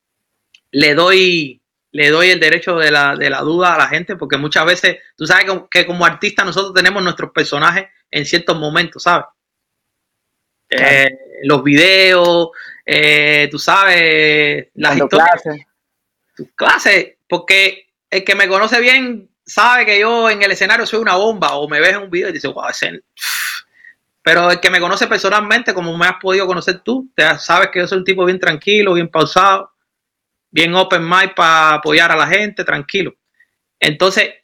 le 0.70 0.94
doy, 0.94 1.60
le 1.92 2.10
doy 2.10 2.30
el 2.30 2.40
derecho 2.40 2.76
de 2.76 2.90
la, 2.90 3.16
de 3.16 3.30
la 3.30 3.40
duda 3.40 3.74
a 3.74 3.78
la 3.78 3.88
gente 3.88 4.16
porque 4.16 4.36
muchas 4.36 4.64
veces, 4.64 4.98
tú 5.16 5.26
sabes 5.26 5.46
que, 5.70 5.86
como 5.86 6.06
artista 6.06 6.44
nosotros 6.44 6.74
tenemos 6.74 7.02
nuestros 7.02 7.32
personajes 7.32 7.88
en 8.10 8.24
ciertos 8.24 8.58
momentos, 8.58 9.02
¿sabes? 9.02 9.26
Eh, 10.70 11.10
los 11.42 11.64
videos, 11.64 12.50
eh, 12.86 13.48
tú 13.50 13.58
sabes, 13.58 14.68
las 14.74 14.96
historias. 14.96 15.42
Tus 16.36 16.48
clases, 16.54 17.16
porque 17.28 17.88
el 18.08 18.24
que 18.24 18.34
me 18.34 18.48
conoce 18.48 18.80
bien 18.80 19.29
sabe 19.50 19.84
que 19.86 20.00
yo 20.00 20.30
en 20.30 20.42
el 20.42 20.52
escenario 20.52 20.86
soy 20.86 21.00
una 21.00 21.16
bomba 21.16 21.54
o 21.54 21.68
me 21.68 21.80
ves 21.80 21.90
en 21.90 22.02
un 22.02 22.10
video 22.10 22.28
y 22.28 22.32
dice, 22.32 22.48
wow, 22.48 22.68
ese... 22.68 23.02
Pero 24.22 24.50
el 24.50 24.60
que 24.60 24.70
me 24.70 24.80
conoce 24.80 25.06
personalmente, 25.06 25.72
como 25.72 25.96
me 25.96 26.06
has 26.06 26.16
podido 26.20 26.46
conocer 26.46 26.80
tú, 26.80 27.10
sabes 27.38 27.70
que 27.70 27.78
yo 27.78 27.86
soy 27.86 27.98
un 27.98 28.04
tipo 28.04 28.24
bien 28.24 28.38
tranquilo, 28.38 28.92
bien 28.92 29.08
pausado, 29.08 29.72
bien 30.50 30.74
open 30.74 31.02
mind 31.02 31.34
para 31.34 31.74
apoyar 31.74 32.12
a 32.12 32.16
la 32.16 32.26
gente, 32.26 32.62
tranquilo. 32.62 33.14
Entonces, 33.78 34.34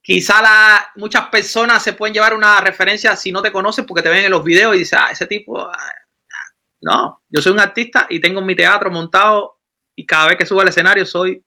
quizá 0.00 0.40
la, 0.40 0.92
muchas 0.96 1.28
personas 1.28 1.82
se 1.82 1.92
pueden 1.92 2.14
llevar 2.14 2.34
una 2.34 2.60
referencia 2.60 3.14
si 3.14 3.30
no 3.30 3.42
te 3.42 3.52
conocen 3.52 3.84
porque 3.84 4.02
te 4.02 4.08
ven 4.08 4.24
en 4.24 4.30
los 4.30 4.42
videos 4.42 4.74
y 4.74 4.80
dicen, 4.80 5.00
ah, 5.02 5.10
ese 5.10 5.26
tipo, 5.26 5.60
ah, 5.60 5.76
ah". 5.76 6.54
no, 6.80 7.22
yo 7.28 7.42
soy 7.42 7.52
un 7.52 7.60
artista 7.60 8.06
y 8.08 8.20
tengo 8.20 8.40
mi 8.40 8.56
teatro 8.56 8.90
montado 8.90 9.60
y 9.94 10.06
cada 10.06 10.28
vez 10.28 10.38
que 10.38 10.46
subo 10.46 10.62
al 10.62 10.68
escenario 10.68 11.04
soy 11.04 11.44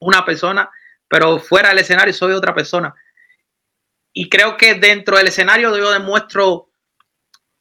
una 0.00 0.24
persona, 0.24 0.70
pero 1.10 1.40
fuera 1.40 1.70
del 1.70 1.78
escenario 1.78 2.14
soy 2.14 2.32
otra 2.32 2.54
persona. 2.54 2.94
Y 4.12 4.28
creo 4.28 4.56
que 4.56 4.74
dentro 4.74 5.16
del 5.18 5.26
escenario 5.26 5.76
yo 5.76 5.90
demuestro 5.90 6.70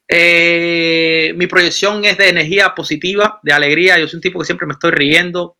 eh, 0.07 1.33
mi 1.35 1.47
proyección 1.47 2.05
es 2.05 2.19
de 2.19 2.29
energía 2.29 2.75
positiva, 2.75 3.39
de 3.41 3.51
alegría. 3.51 3.97
Yo 3.97 4.07
soy 4.07 4.17
un 4.17 4.21
tipo 4.21 4.39
que 4.39 4.45
siempre 4.45 4.67
me 4.67 4.73
estoy 4.73 4.91
riendo. 4.91 5.57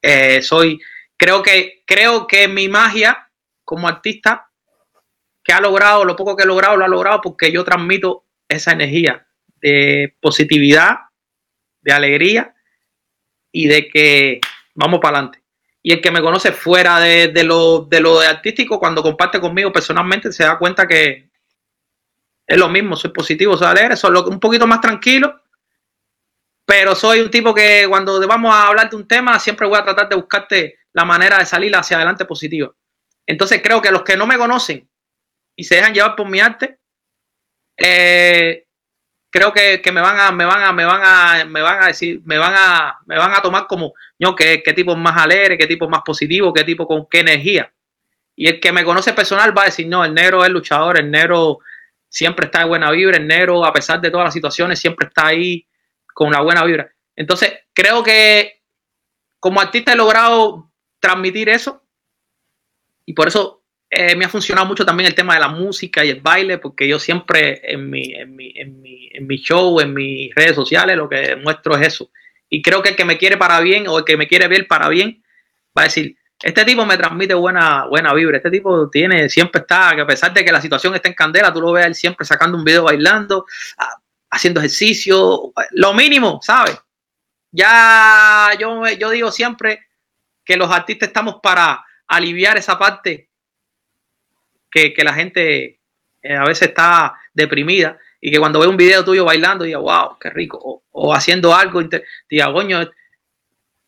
Eh, 0.00 0.40
soy, 0.40 0.80
creo 1.18 1.42
que, 1.42 1.82
creo 1.86 2.26
que 2.26 2.48
mi 2.48 2.66
magia 2.66 3.30
como 3.62 3.88
artista 3.88 4.50
que 5.44 5.52
ha 5.52 5.60
logrado, 5.60 6.06
lo 6.06 6.16
poco 6.16 6.34
que 6.34 6.44
he 6.44 6.46
logrado, 6.46 6.78
lo 6.78 6.86
ha 6.86 6.88
logrado 6.88 7.20
porque 7.20 7.52
yo 7.52 7.62
transmito 7.62 8.24
esa 8.48 8.72
energía 8.72 9.26
de 9.60 10.16
positividad, 10.20 10.96
de 11.82 11.92
alegría 11.92 12.54
y 13.52 13.66
de 13.66 13.88
que 13.88 14.40
vamos 14.74 15.00
para 15.00 15.18
adelante. 15.18 15.47
Y 15.88 15.92
el 15.92 16.02
que 16.02 16.10
me 16.10 16.20
conoce 16.20 16.52
fuera 16.52 17.00
de, 17.00 17.44
lo, 17.44 17.86
de 17.88 18.00
lo 18.00 18.20
de 18.20 18.26
artístico, 18.26 18.78
cuando 18.78 19.02
comparte 19.02 19.40
conmigo 19.40 19.72
personalmente, 19.72 20.30
se 20.32 20.44
da 20.44 20.58
cuenta 20.58 20.86
que, 20.86 21.30
es 22.46 22.58
lo 22.58 22.68
mismo, 22.68 22.94
soy 22.94 23.10
positivo, 23.10 23.56
soy 23.56 23.68
alegre, 23.68 23.96
soy 23.96 24.14
un 24.14 24.38
poquito 24.38 24.66
más 24.66 24.82
tranquilo, 24.82 25.40
pero 26.66 26.94
soy 26.94 27.20
un 27.20 27.30
tipo 27.30 27.54
que 27.54 27.86
cuando 27.88 28.20
vamos 28.28 28.54
a 28.54 28.66
hablar 28.66 28.90
de 28.90 28.96
un 28.96 29.08
tema 29.08 29.38
siempre 29.38 29.66
voy 29.66 29.78
a 29.78 29.84
tratar 29.84 30.10
de 30.10 30.16
buscarte 30.16 30.78
la 30.92 31.06
manera 31.06 31.38
de 31.38 31.46
salir 31.46 31.74
hacia 31.74 31.96
adelante 31.96 32.26
positiva. 32.26 32.70
Entonces 33.26 33.62
creo 33.62 33.80
que 33.80 33.90
los 33.90 34.02
que 34.02 34.18
no 34.18 34.26
me 34.26 34.36
conocen 34.36 34.86
y 35.56 35.64
se 35.64 35.76
dejan 35.76 35.94
llevar 35.94 36.16
por 36.16 36.28
mi 36.28 36.40
arte, 36.40 36.80
eh, 37.78 38.66
creo 39.30 39.52
que, 39.52 39.82
me 39.92 40.00
van 40.00 40.18
a, 40.18 40.32
me 40.32 40.44
van 40.44 40.62
a, 40.62 40.72
me 40.72 40.84
van 40.84 41.02
a, 41.04 41.44
me 41.44 41.60
van 41.60 41.82
a 41.82 41.86
decir, 41.88 42.20
me 42.24 42.38
van 42.38 42.54
a, 42.56 42.98
me 43.06 43.16
van 43.16 43.32
a 43.32 43.42
tomar 43.42 43.66
como, 43.66 43.94
yo, 44.18 44.34
qué, 44.34 44.62
qué 44.64 44.72
tipo 44.72 44.96
más 44.96 45.16
alegre, 45.16 45.58
qué 45.58 45.66
tipo 45.66 45.88
más 45.88 46.02
positivo, 46.04 46.52
qué 46.52 46.64
tipo 46.64 46.86
con 46.86 47.06
qué 47.10 47.20
energía. 47.20 47.72
Y 48.36 48.48
el 48.48 48.60
que 48.60 48.72
me 48.72 48.84
conoce 48.84 49.12
personal 49.12 49.56
va 49.56 49.62
a 49.62 49.66
decir, 49.66 49.86
no, 49.86 50.04
el 50.04 50.14
negro 50.14 50.44
es 50.44 50.50
luchador, 50.50 50.98
el 50.98 51.10
negro 51.10 51.58
siempre 52.08 52.46
está 52.46 52.60
de 52.60 52.66
buena 52.66 52.90
vibra, 52.90 53.16
el 53.16 53.26
negro, 53.26 53.64
a 53.64 53.72
pesar 53.72 54.00
de 54.00 54.10
todas 54.10 54.26
las 54.26 54.34
situaciones, 54.34 54.78
siempre 54.78 55.08
está 55.08 55.26
ahí 55.26 55.66
con 56.14 56.32
la 56.32 56.40
buena 56.40 56.64
vibra. 56.64 56.90
Entonces, 57.16 57.52
creo 57.72 58.02
que 58.02 58.62
como 59.40 59.60
artista 59.60 59.92
he 59.92 59.96
logrado 59.96 60.70
transmitir 61.00 61.48
eso 61.48 61.82
y 63.04 63.12
por 63.12 63.28
eso 63.28 63.57
eh, 63.90 64.14
me 64.16 64.26
ha 64.26 64.28
funcionado 64.28 64.66
mucho 64.66 64.84
también 64.84 65.06
el 65.06 65.14
tema 65.14 65.34
de 65.34 65.40
la 65.40 65.48
música 65.48 66.04
y 66.04 66.10
el 66.10 66.20
baile, 66.20 66.58
porque 66.58 66.86
yo 66.86 66.98
siempre 66.98 67.60
en 67.62 67.88
mi, 67.88 68.12
en 68.14 68.36
mi, 68.36 68.52
en 68.54 68.82
mi, 68.82 69.08
en 69.12 69.26
mi 69.26 69.36
show, 69.38 69.80
en 69.80 69.94
mis 69.94 70.34
redes 70.34 70.54
sociales, 70.54 70.96
lo 70.96 71.08
que 71.08 71.36
muestro 71.36 71.76
es 71.76 71.88
eso. 71.88 72.10
Y 72.50 72.60
creo 72.62 72.82
que 72.82 72.90
el 72.90 72.96
que 72.96 73.04
me 73.04 73.18
quiere 73.18 73.36
para 73.36 73.60
bien 73.60 73.88
o 73.88 73.98
el 73.98 74.04
que 74.04 74.16
me 74.16 74.28
quiere 74.28 74.46
ver 74.48 74.66
para 74.66 74.88
bien 74.88 75.22
va 75.76 75.82
a 75.82 75.84
decir, 75.84 76.16
este 76.42 76.64
tipo 76.64 76.84
me 76.84 76.96
transmite 76.96 77.34
buena, 77.34 77.86
buena 77.86 78.12
vibra. 78.14 78.36
Este 78.36 78.50
tipo 78.50 78.88
tiene, 78.90 79.28
siempre 79.28 79.62
está, 79.62 79.94
que 79.94 80.02
a 80.02 80.06
pesar 80.06 80.32
de 80.34 80.44
que 80.44 80.52
la 80.52 80.60
situación 80.60 80.94
está 80.94 81.08
en 81.08 81.14
candela, 81.14 81.52
tú 81.52 81.60
lo 81.60 81.72
ves 81.72 81.86
él 81.86 81.94
siempre 81.94 82.26
sacando 82.26 82.58
un 82.58 82.64
video 82.64 82.84
bailando, 82.84 83.46
haciendo 84.30 84.60
ejercicio, 84.60 85.52
lo 85.72 85.94
mínimo, 85.94 86.40
¿sabes? 86.42 86.78
Ya 87.50 88.50
yo, 88.58 88.86
yo 88.90 89.10
digo 89.10 89.32
siempre 89.32 89.86
que 90.44 90.56
los 90.56 90.70
artistas 90.70 91.08
estamos 91.08 91.36
para 91.42 91.84
aliviar 92.06 92.56
esa 92.56 92.78
parte 92.78 93.27
que, 94.70 94.94
la 95.04 95.14
gente 95.14 95.80
eh, 96.22 96.36
a 96.36 96.44
veces 96.44 96.68
está 96.68 97.14
deprimida 97.32 97.98
y 98.20 98.30
que 98.30 98.38
cuando 98.38 98.60
ve 98.60 98.66
un 98.66 98.76
video 98.76 99.04
tuyo 99.04 99.24
bailando 99.24 99.64
diga, 99.64 99.78
wow, 99.78 100.18
qué 100.18 100.30
rico, 100.30 100.82
o, 100.90 101.14
haciendo 101.14 101.54
algo, 101.54 101.82
diga, 102.28 102.52
coño, 102.52 102.88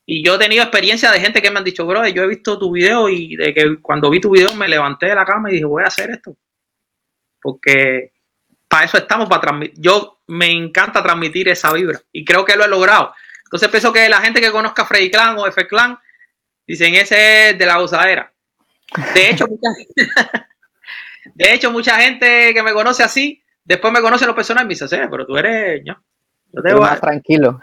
y 0.07 0.25
yo 0.25 0.35
he 0.35 0.39
tenido 0.39 0.63
experiencia 0.63 1.13
de 1.13 1.21
gente 1.21 1.41
que 1.41 1.51
me 1.51 1.59
han 1.59 1.65
dicho, 1.65 1.87
bro, 1.87 2.07
yo 2.09 2.25
he 2.25 2.27
visto 2.27 2.59
tu 2.59 2.73
video 2.73 3.09
y 3.09 3.37
de 3.37 3.55
que 3.55 3.77
cuando 3.81 4.11
vi 4.11 4.21
tu 4.21 4.31
video 4.31 4.53
me 4.55 4.69
levanté 4.69 5.07
de 5.07 5.15
la 5.15 5.25
cama 5.25 5.51
y 5.51 5.55
dije, 5.55 5.65
voy 5.65 5.85
a 5.85 5.87
hacer 5.87 6.11
esto. 6.11 6.37
Porque 7.41 8.13
para 8.67 8.87
eso 8.87 8.99
estamos, 8.99 9.29
para 9.29 9.41
transmitir. 9.41 9.75
Yo 9.79 10.21
me 10.27 10.51
encanta 10.51 11.03
transmitir 11.03 11.49
esa 11.49 11.73
vibra 11.73 12.01
y 12.13 12.25
creo 12.25 12.45
que 12.45 12.57
lo 12.57 12.65
he 12.65 12.69
logrado. 12.69 13.15
Entonces 13.45 13.69
pienso 13.69 13.93
que 13.93 14.09
la 14.09 14.21
gente 14.21 14.41
que 14.41 14.51
conozca 14.51 14.85
Freddy 14.85 15.11
Clan 15.11 15.39
o 15.39 15.47
F 15.47 15.67
Clan 15.67 15.99
dicen 16.67 16.95
ese 16.95 17.51
es 17.51 17.59
de 17.59 17.67
la 17.67 17.79
gozadera. 17.79 18.33
De 19.15 19.31
hecho, 19.31 19.47
de 21.41 21.55
hecho, 21.55 21.73
mucha 21.73 21.99
gente 21.99 22.53
que 22.53 22.63
me 22.63 22.75
conoce 22.75 23.03
así, 23.03 23.43
después 23.65 23.93
me 23.93 24.03
conoce 24.03 24.27
los 24.27 24.35
personajes 24.35 24.67
y 24.67 24.69
me 24.69 24.89
dice, 24.89 25.09
pero 25.11 25.27
tú 25.27 25.39
eres, 25.39 25.81
yo, 25.85 25.95
te 26.63 26.73
voy 26.75 26.83
más 26.83 27.01
tranquilo. 27.01 27.61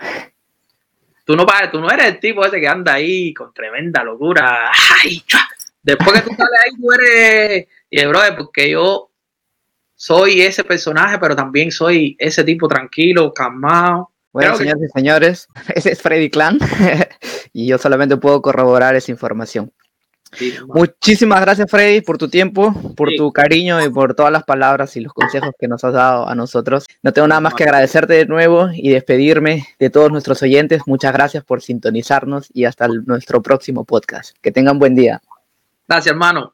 Tú 1.24 1.36
no, 1.36 1.46
tú 1.72 1.80
no 1.80 1.92
eres 1.92 2.08
el 2.08 2.20
tipo 2.20 2.44
ese 2.44 2.60
que 2.60 2.68
anda 2.68 2.94
ahí 2.94 3.34
con 3.36 3.54
tremenda 3.54 4.04
locura. 4.04 4.72
¡Ay! 5.04 5.22
Después 5.84 6.24
que 6.24 6.30
tú 6.30 6.36
sales 6.36 6.60
ahí, 6.66 6.72
tú 6.82 6.92
eres. 6.92 7.68
Y 7.90 8.06
bro, 8.06 8.20
porque 8.38 8.72
yo 8.72 9.12
soy 9.94 10.42
ese 10.42 10.64
personaje, 10.64 11.20
pero 11.20 11.36
también 11.36 11.72
soy 11.72 12.16
ese 12.18 12.44
tipo 12.44 12.68
tranquilo, 12.68 13.32
calmado. 13.32 14.12
Bueno, 14.32 14.56
señores 14.56 14.90
y 14.90 14.92
señores, 14.92 15.48
ese 15.76 15.92
es 15.92 16.02
Freddy 16.02 16.32
Clan 16.32 16.58
y 17.54 17.68
yo 17.68 17.78
solamente 17.78 18.18
puedo 18.18 18.42
corroborar 18.42 18.96
esa 18.96 19.12
información. 19.12 19.72
Muchísimas 20.68 21.42
gracias, 21.42 21.70
Freddy, 21.70 22.02
por 22.02 22.18
tu 22.18 22.30
tiempo, 22.30 22.74
por 22.96 23.10
tu 23.16 23.32
cariño 23.32 23.84
y 23.84 23.90
por 23.90 24.14
todas 24.14 24.32
las 24.32 24.44
palabras 24.44 24.96
y 24.96 25.02
los 25.02 25.14
consejos 25.14 25.52
que 25.60 25.68
nos 25.68 25.84
has 25.84 25.94
dado 25.94 26.28
a 26.28 26.36
nosotros. 26.36 26.86
No 27.04 27.14
tengo 27.14 27.28
nada 27.28 27.42
más 27.42 27.54
que 27.54 27.64
agradecerte 27.64 28.14
de 28.14 28.26
nuevo 28.26 28.70
y 28.74 28.90
despedirme 28.90 29.68
de 29.80 29.90
todos 29.90 30.12
nuestros 30.12 30.42
oyentes. 30.42 30.82
Muchas 30.86 31.14
gracias 31.14 31.44
por 31.44 31.62
sintonizarnos 31.62 32.50
y 32.54 32.66
hasta 32.66 32.88
nuestro 32.88 33.42
próximo 33.42 33.86
podcast. 33.86 34.36
Que 34.42 34.52
tengan 34.52 34.80
buen 34.80 34.96
día. 34.96 35.22
Gracias, 35.88 36.12
hermano. 36.12 36.46